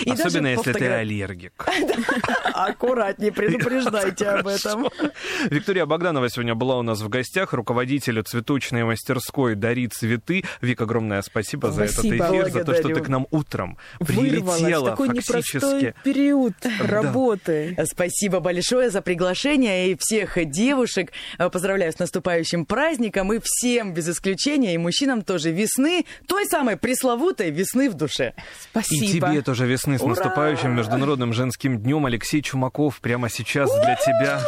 И 0.04 0.10
Особенно, 0.10 0.48
если 0.48 0.72
ты 0.72 0.78
пофотогра- 0.78 0.98
аллергик. 1.00 1.66
Аккуратнее, 2.54 3.32
предупреждайте 3.32 4.26
об 4.28 4.46
этом. 4.46 4.88
Виктория 5.50 5.86
Богданова 5.86 6.28
сегодня 6.28 6.54
была 6.54 6.78
у 6.78 6.82
нас 6.82 7.00
в 7.00 7.08
гостях, 7.08 7.52
руководитель 7.52 8.22
цветочной 8.22 8.84
мастерской 8.84 9.54
«Дари 9.54 9.88
цветы». 9.88 10.44
Вик, 10.60 10.80
огромное 10.80 11.22
спасибо, 11.22 11.70
за 11.70 11.84
этот 11.84 12.04
эфир, 12.04 12.50
за 12.50 12.64
то, 12.64 12.74
что 12.74 12.88
ты 12.88 13.00
к 13.00 13.08
нам 13.08 13.26
утром 13.30 13.78
прилетела 13.98 14.90
такой 14.90 15.08
непростой 15.08 15.94
период 16.04 16.54
работы. 16.80 17.76
Спасибо 17.90 18.40
большое 18.40 18.90
за 18.90 19.02
приглашение 19.02 19.90
и 19.90 19.96
всех 19.98 20.38
девушек. 20.50 21.12
Поздравляю 21.38 21.92
с 21.92 21.98
наступающим 21.98 22.66
праздником 22.66 23.32
и 23.32 23.40
всем 23.42 23.92
без 23.94 24.08
исключения, 24.08 24.74
и 24.74 24.78
мужчинам 24.78 25.22
тоже 25.22 25.50
весны, 25.50 26.04
той 26.26 26.46
самой 26.46 26.76
пресловутой 26.76 27.50
весны 27.50 27.90
в 27.90 27.94
душе. 27.94 28.34
И 28.44 28.68
Спасибо. 28.70 29.28
тебе 29.28 29.42
тоже 29.42 29.66
весны 29.66 29.98
с 29.98 30.02
Ура! 30.02 30.10
наступающим 30.10 30.74
Международным 30.74 31.32
женским 31.32 31.78
днем. 31.78 32.06
Алексей 32.06 32.42
Чумаков 32.42 33.00
прямо 33.00 33.28
сейчас 33.28 33.70
для 33.82 33.96
тебя. 33.96 34.40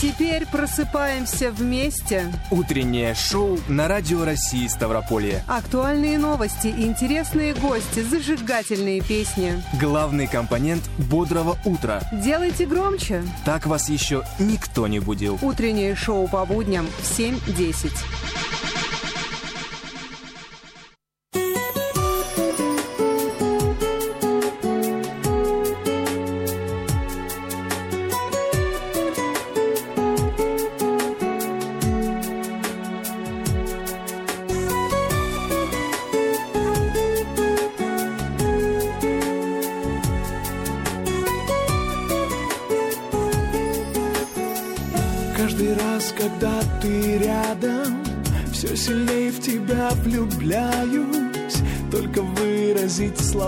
Теперь 0.00 0.46
просыпаемся 0.46 1.50
вместе. 1.50 2.30
Утреннее 2.50 3.14
шоу 3.14 3.58
на 3.66 3.88
Радио 3.88 4.26
России 4.26 4.66
Ставрополье. 4.66 5.42
Актуальные 5.48 6.18
новости, 6.18 6.66
интересные 6.66 7.54
гости, 7.54 8.00
зажигательные 8.00 9.00
песни. 9.00 9.54
Главный 9.80 10.26
компонент 10.26 10.82
бодрого 10.98 11.56
утра. 11.64 12.02
Делайте 12.12 12.66
громче. 12.66 13.22
Так 13.46 13.66
вас 13.66 13.88
еще 13.88 14.22
никто 14.38 14.86
не 14.86 15.00
будил. 15.00 15.38
Утреннее 15.40 15.94
шоу 15.96 16.28
по 16.28 16.44
будням 16.44 16.86
в 16.86 17.18
7.10. 17.18 18.45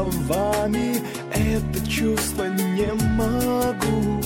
словами 0.04 1.02
это 1.32 1.86
чувство 1.88 2.44
не 2.44 2.92
могу. 3.16 4.20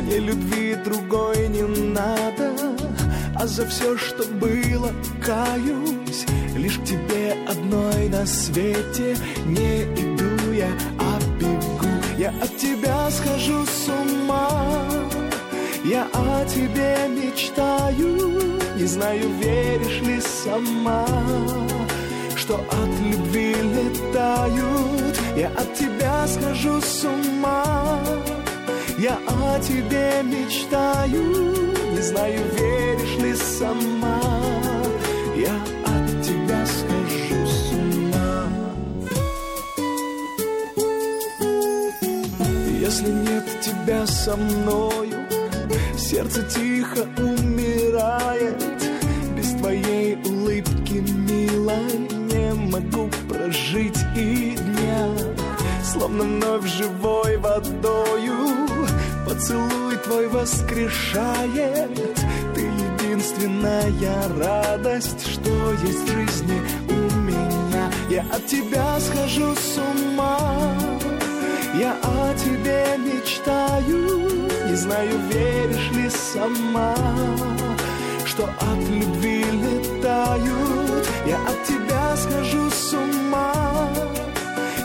Мне 0.00 0.18
любви 0.18 0.76
другой 0.84 1.48
не 1.48 1.62
надо, 1.62 2.52
а 3.34 3.46
за 3.46 3.66
все, 3.66 3.96
что 3.96 4.24
было, 4.24 4.92
каюсь. 5.24 5.83
О 29.26 29.58
тебе 29.60 30.22
мечтаю, 30.22 31.22
не 31.92 32.00
знаю, 32.00 32.40
веришь 32.56 33.16
ли 33.22 33.34
сама, 33.34 34.20
я 35.36 35.54
от 35.84 36.22
тебя 36.22 36.64
схожу 36.66 37.46
с 37.46 37.72
ума. 37.72 38.48
Если 42.80 43.10
нет 43.10 43.44
тебя 43.60 44.06
со 44.06 44.36
мною, 44.36 45.26
сердце 45.96 46.42
тихо 46.42 47.08
умирает. 47.18 48.62
Без 49.36 49.50
твоей 49.54 50.16
улыбки, 50.24 51.02
милой, 51.28 52.08
не 52.10 52.54
могу 52.54 53.10
прожить 53.28 53.98
и 54.16 54.56
дня. 54.56 55.08
Словно 55.82 56.24
вновь 56.24 56.66
живой 56.66 57.36
водою 57.38 58.73
Поцелуй 59.34 59.96
твой 59.96 60.28
воскрешает. 60.28 62.14
Ты 62.54 62.60
единственная 62.60 63.92
радость, 64.38 65.26
что 65.26 65.72
есть 65.84 66.08
в 66.08 66.12
жизни 66.12 66.62
у 66.88 67.16
меня. 67.16 67.90
Я 68.08 68.22
от 68.32 68.46
тебя 68.46 68.96
схожу 69.00 69.52
с 69.56 69.76
ума. 69.76 70.38
Я 71.74 71.96
о 72.04 72.32
тебе 72.34 72.86
мечтаю, 72.96 74.38
не 74.68 74.76
знаю, 74.76 75.18
веришь 75.28 75.90
ли 75.90 76.08
сама, 76.10 76.94
что 78.24 78.44
от 78.44 78.78
любви 78.88 79.44
летают. 79.44 81.08
Я 81.26 81.38
от 81.38 81.64
тебя 81.64 82.16
схожу 82.16 82.70
с 82.70 82.92
ума, 82.92 83.88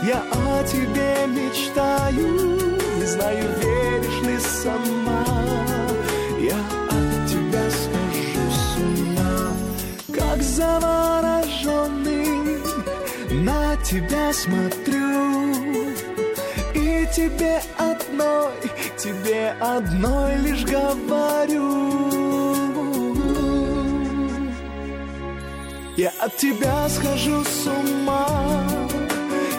я 0.04 0.24
о 0.32 0.64
тебе 0.64 1.28
мечтаю, 1.28 2.68
не 2.98 3.06
знаю, 3.06 3.46
веришь 3.62 4.22
ли 4.24 4.29
сама. 4.40 5.26
Я 6.40 6.58
от 6.90 7.28
тебя 7.30 7.70
схожу 7.70 8.52
с 8.52 8.78
ума, 8.78 9.54
как 10.14 10.42
завороженный, 10.42 12.62
на 13.44 13.76
тебя 13.84 14.34
смотрю. 14.34 15.54
И 16.74 17.06
тебе 17.16 17.62
одной, 17.78 18.54
тебе 18.98 19.54
одной 19.60 20.38
лишь 20.38 20.64
говорю. 20.64 22.00
Я 26.00 26.14
от 26.22 26.38
тебя 26.38 26.88
схожу 26.88 27.44
с 27.44 27.68
ума, 27.68 28.26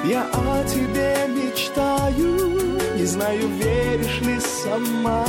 я 0.07 0.23
о 0.33 0.65
тебе 0.65 1.29
мечтаю, 1.29 2.50
знаю, 3.11 3.49
веришь 3.49 4.21
ли 4.21 4.39
сама, 4.41 5.27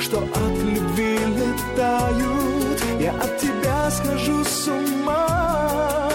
что 0.00 0.18
от 0.18 0.58
любви 0.62 1.18
летают. 1.40 2.80
Я 3.00 3.10
от 3.10 3.38
тебя 3.38 3.90
схожу 3.90 4.44
с 4.44 4.68
ума, 4.68 6.10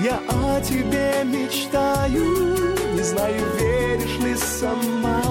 я 0.00 0.18
о 0.28 0.60
тебе 0.62 1.24
мечтаю, 1.24 2.24
не 2.94 3.02
знаю, 3.02 3.42
веришь 3.60 4.18
ли 4.24 4.34
сама. 4.34 5.22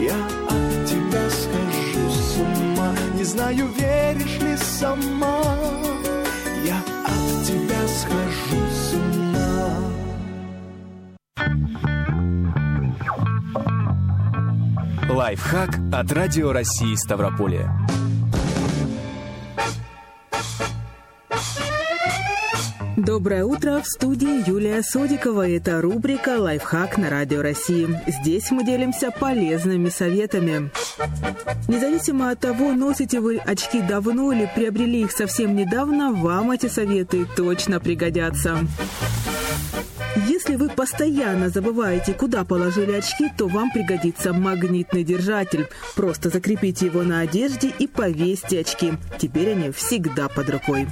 Я 0.00 0.18
от 0.48 0.86
тебя 0.90 1.24
схожу 1.30 2.10
с 2.10 2.36
ума, 2.38 2.92
не 3.14 3.24
знаю, 3.24 3.68
веришь 3.68 4.40
ли 4.40 4.56
сама. 4.56 5.93
Лайфхак 15.24 15.70
от 15.90 16.12
Радио 16.12 16.52
России 16.52 16.94
Ставрополье. 16.96 17.70
Доброе 22.98 23.46
утро, 23.46 23.80
в 23.80 23.86
студии 23.86 24.46
Юлия 24.46 24.82
Содикова. 24.82 25.48
Это 25.48 25.80
рубрика 25.80 26.38
«Лайфхак 26.38 26.98
на 26.98 27.08
Радио 27.08 27.40
России». 27.40 27.88
Здесь 28.06 28.50
мы 28.50 28.66
делимся 28.66 29.10
полезными 29.10 29.88
советами. 29.88 30.70
Независимо 31.68 32.28
от 32.28 32.40
того, 32.40 32.72
носите 32.72 33.20
вы 33.20 33.38
очки 33.38 33.80
давно 33.80 34.30
или 34.30 34.46
приобрели 34.54 35.04
их 35.04 35.12
совсем 35.12 35.56
недавно, 35.56 36.12
вам 36.12 36.50
эти 36.50 36.66
советы 36.66 37.26
точно 37.34 37.80
пригодятся. 37.80 38.58
Если 40.16 40.54
вы 40.54 40.68
постоянно 40.68 41.48
забываете, 41.48 42.14
куда 42.14 42.44
положили 42.44 42.92
очки, 42.92 43.28
то 43.36 43.48
вам 43.48 43.70
пригодится 43.72 44.32
магнитный 44.32 45.02
держатель. 45.02 45.66
Просто 45.96 46.30
закрепите 46.30 46.86
его 46.86 47.02
на 47.02 47.20
одежде 47.20 47.72
и 47.78 47.88
повесьте 47.88 48.60
очки. 48.60 48.92
Теперь 49.18 49.52
они 49.52 49.70
всегда 49.72 50.28
под 50.28 50.50
рукой. 50.50 50.86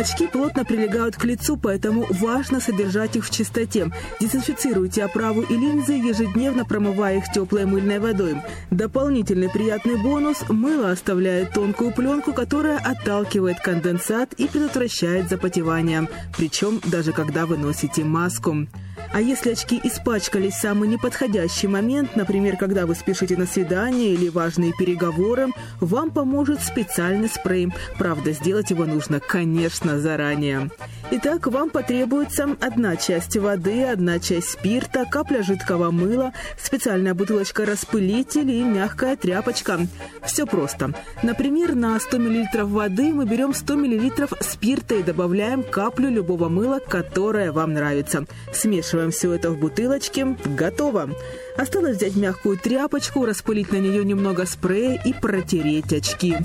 Очки 0.00 0.26
плотно 0.26 0.64
прилегают 0.64 1.16
к 1.16 1.24
лицу, 1.26 1.58
поэтому 1.58 2.06
важно 2.08 2.58
содержать 2.58 3.16
их 3.16 3.26
в 3.26 3.30
чистоте. 3.30 3.92
Дезинфицируйте 4.18 5.04
оправу 5.04 5.42
и 5.42 5.54
линзы, 5.54 5.92
ежедневно 5.92 6.64
промывая 6.64 7.18
их 7.18 7.30
теплой 7.30 7.66
мыльной 7.66 7.98
водой. 7.98 8.40
Дополнительный 8.70 9.50
приятный 9.50 10.02
бонус– 10.02 10.38
мыло 10.48 10.90
оставляет 10.90 11.52
тонкую 11.52 11.92
пленку, 11.92 12.32
которая 12.32 12.78
отталкивает 12.78 13.60
конденсат 13.60 14.32
и 14.32 14.48
предотвращает 14.48 15.28
запотевание. 15.28 16.08
Причем 16.34 16.80
даже 16.86 17.12
когда 17.12 17.44
вы 17.44 17.58
носите 17.58 18.02
маску. 18.02 18.68
А 19.12 19.20
если 19.20 19.52
очки 19.52 19.80
испачкались 19.82 20.54
в 20.54 20.60
самый 20.60 20.88
неподходящий 20.88 21.66
момент, 21.66 22.14
например, 22.14 22.56
когда 22.56 22.86
вы 22.86 22.94
спешите 22.94 23.36
на 23.36 23.46
свидание 23.46 24.14
или 24.14 24.28
важные 24.28 24.72
переговоры, 24.72 25.48
вам 25.80 26.10
поможет 26.10 26.62
специальный 26.62 27.28
спрей. 27.28 27.68
Правда, 27.98 28.32
сделать 28.32 28.70
его 28.70 28.84
нужно, 28.84 29.18
конечно, 29.18 29.98
заранее. 29.98 30.70
Итак, 31.10 31.48
вам 31.48 31.70
потребуется 31.70 32.56
одна 32.60 32.94
часть 32.94 33.36
воды, 33.36 33.82
одна 33.84 34.20
часть 34.20 34.50
спирта, 34.50 35.04
капля 35.04 35.42
жидкого 35.42 35.90
мыла, 35.90 36.32
специальная 36.56 37.14
бутылочка 37.14 37.66
распылитель 37.66 38.50
и 38.50 38.62
мягкая 38.62 39.16
тряпочка. 39.16 39.80
Все 40.24 40.46
просто. 40.46 40.94
Например, 41.24 41.74
на 41.74 41.98
100 41.98 42.18
мл 42.18 42.66
воды 42.68 43.12
мы 43.12 43.26
берем 43.26 43.54
100 43.54 43.76
мл 43.76 44.28
спирта 44.40 44.94
и 44.94 45.02
добавляем 45.02 45.64
каплю 45.64 46.10
любого 46.10 46.48
мыла, 46.48 46.78
которое 46.78 47.50
вам 47.50 47.74
нравится. 47.74 48.24
Смешиваем 48.52 48.99
все 49.08 49.32
это 49.32 49.50
в 49.50 49.58
бутылочке. 49.58 50.36
Готово. 50.44 51.10
Осталось 51.56 51.96
взять 51.96 52.16
мягкую 52.16 52.58
тряпочку, 52.58 53.24
распылить 53.24 53.72
на 53.72 53.76
нее 53.76 54.04
немного 54.04 54.44
спрея 54.44 55.00
и 55.02 55.14
протереть 55.14 55.92
очки. 55.92 56.36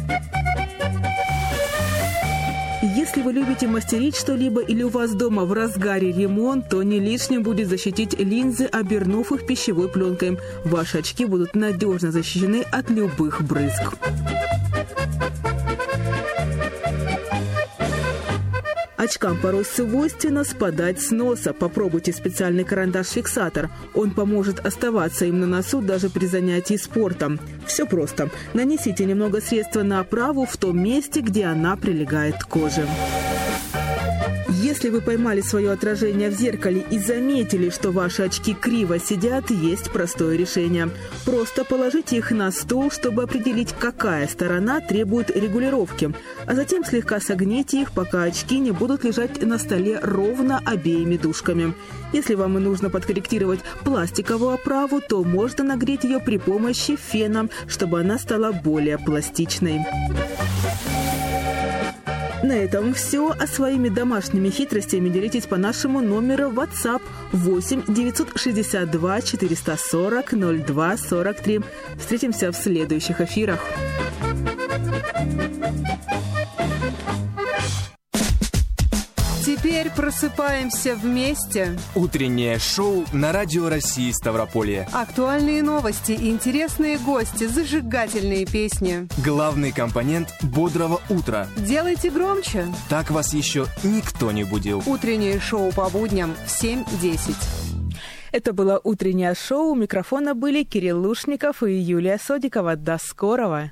Если 2.95 3.21
вы 3.21 3.33
любите 3.33 3.67
мастерить 3.67 4.15
что-либо 4.15 4.61
или 4.61 4.83
у 4.83 4.89
вас 4.89 5.11
дома 5.11 5.43
в 5.43 5.51
разгаре 5.51 6.11
ремонт, 6.11 6.69
то 6.69 6.81
не 6.81 6.99
лишним 6.99 7.43
будет 7.43 7.67
защитить 7.67 8.17
линзы, 8.17 8.65
обернув 8.65 9.31
их 9.31 9.45
пищевой 9.45 9.89
пленкой. 9.89 10.37
Ваши 10.63 10.99
очки 10.99 11.25
будут 11.25 11.55
надежно 11.55 12.11
защищены 12.11 12.63
от 12.71 12.89
любых 12.89 13.41
брызг. 13.41 13.95
Очкам 19.05 19.37
порой 19.37 19.63
свойственно 19.63 20.43
спадать 20.43 20.99
с 20.99 21.11
носа. 21.11 21.53
Попробуйте 21.53 22.11
специальный 22.11 22.63
карандаш-фиксатор. 22.63 23.69
Он 23.93 24.09
поможет 24.09 24.65
оставаться 24.65 25.25
им 25.25 25.41
на 25.41 25.45
носу 25.45 25.81
даже 25.81 26.09
при 26.09 26.25
занятии 26.25 26.75
спортом. 26.75 27.39
Все 27.67 27.85
просто. 27.85 28.31
Нанесите 28.55 29.05
немного 29.05 29.41
средства 29.41 29.83
на 29.83 29.99
оправу 29.99 30.47
в 30.47 30.57
том 30.57 30.81
месте, 30.81 31.21
где 31.21 31.45
она 31.45 31.77
прилегает 31.77 32.43
к 32.43 32.47
коже. 32.47 32.87
Если 34.75 34.89
вы 34.89 34.99
поймали 34.99 35.39
свое 35.39 35.71
отражение 35.71 36.29
в 36.29 36.33
зеркале 36.33 36.83
и 36.91 36.99
заметили, 36.99 37.69
что 37.69 37.91
ваши 37.91 38.23
очки 38.23 38.53
криво 38.53 38.99
сидят, 38.99 39.49
есть 39.49 39.89
простое 39.89 40.35
решение. 40.35 40.89
Просто 41.23 41.63
положите 41.63 42.17
их 42.17 42.31
на 42.31 42.51
стол, 42.51 42.91
чтобы 42.91 43.23
определить, 43.23 43.73
какая 43.79 44.27
сторона 44.27 44.81
требует 44.81 45.31
регулировки, 45.31 46.13
а 46.45 46.55
затем 46.55 46.83
слегка 46.83 47.21
согните 47.21 47.83
их, 47.83 47.93
пока 47.93 48.23
очки 48.23 48.59
не 48.59 48.71
будут 48.71 49.05
лежать 49.05 49.41
на 49.41 49.59
столе 49.59 49.97
ровно 50.01 50.61
обеими 50.65 51.15
дужками. 51.15 51.73
Если 52.11 52.35
вам 52.35 52.57
и 52.57 52.61
нужно 52.61 52.89
подкорректировать 52.89 53.61
пластиковую 53.85 54.55
оправу, 54.55 54.99
то 54.99 55.23
можно 55.23 55.63
нагреть 55.63 56.03
ее 56.03 56.19
при 56.19 56.37
помощи 56.37 56.97
фена, 56.97 57.47
чтобы 57.69 58.01
она 58.01 58.19
стала 58.19 58.51
более 58.51 58.97
пластичной. 58.97 59.85
На 62.43 62.53
этом 62.53 62.93
все. 62.93 63.33
А 63.39 63.47
своими 63.47 63.89
домашними 63.89 64.49
хитростями 64.49 65.09
делитесь 65.09 65.45
по 65.45 65.57
нашему 65.57 66.01
номеру 66.01 66.51
WhatsApp 66.51 67.01
8 67.31 67.83
962 67.87 69.21
440 69.21 70.65
02 70.65 70.97
43. 70.97 71.61
Встретимся 71.97 72.51
в 72.51 72.55
следующих 72.55 73.21
эфирах. 73.21 73.59
Теперь 79.45 79.91
просыпаемся 79.91 80.95
вместе. 80.95 81.77
Утреннее 81.93 82.57
шоу 82.57 83.05
на 83.13 83.31
Радио 83.31 83.69
России 83.69 84.09
Ставрополье. 84.09 84.87
Актуальные 84.91 85.61
новости, 85.61 86.13
интересные 86.13 86.97
гости, 86.97 87.45
зажигательные 87.45 88.47
песни. 88.47 89.07
Главный 89.23 89.71
компонент 89.71 90.33
бодрого 90.41 90.99
утра. 91.09 91.45
Делайте 91.57 92.09
громче. 92.09 92.65
Так 92.89 93.11
вас 93.11 93.35
еще 93.35 93.67
никто 93.83 94.31
не 94.31 94.43
будил. 94.43 94.81
Утреннее 94.87 95.39
шоу 95.39 95.71
по 95.71 95.91
будням 95.91 96.33
в 96.47 96.63
7.10. 96.63 97.35
Это 98.31 98.51
было 98.51 98.81
утреннее 98.83 99.35
шоу. 99.35 99.73
У 99.73 99.75
микрофона 99.75 100.33
были 100.33 100.63
Кирилл 100.63 100.99
Лушников 100.99 101.61
и 101.61 101.71
Юлия 101.71 102.17
Содикова. 102.17 102.75
До 102.75 102.97
скорого! 102.97 103.71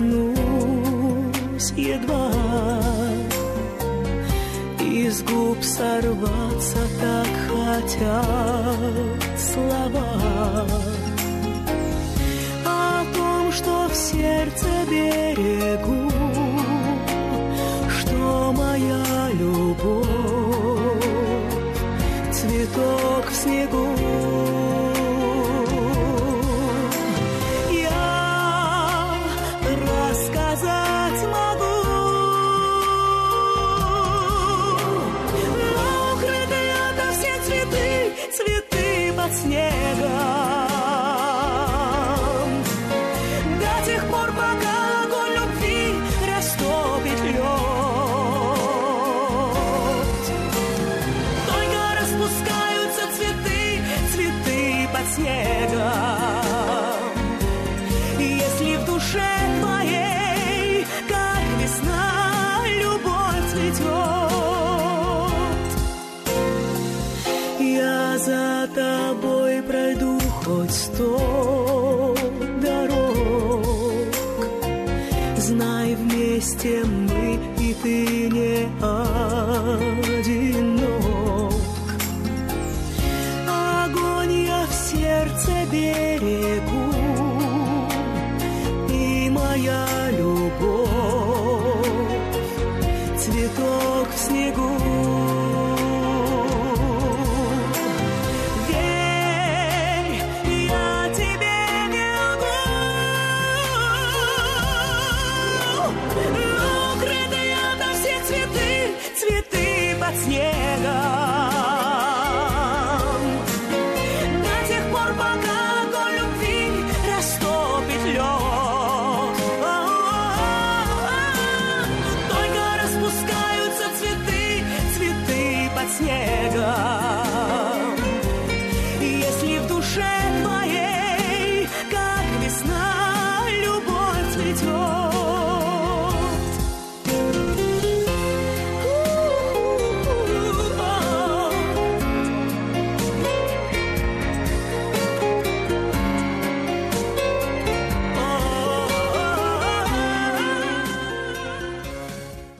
твоей 0.00 0.34
коснусь 1.50 1.72
едва 1.76 2.30
Из 4.80 5.22
губ 5.22 5.62
сорваться 5.62 6.78
так 7.00 7.28
хотят 7.46 9.22
слова. 9.38 10.66
О 12.64 13.04
том, 13.14 13.52
что 13.52 13.88
в 13.88 13.94
сердце 13.94 14.66
берегу 14.90 15.99
Знай, 75.50 75.96
вместе 75.96 76.84
мы, 76.84 77.40
и 77.58 77.74
ты 77.82 78.28
не 78.28 78.68
одинок. 78.80 80.30
Огонь 83.48 84.44
я 84.46 84.64
в 84.64 84.72
сердце 84.72 85.66
берег. 85.72 86.59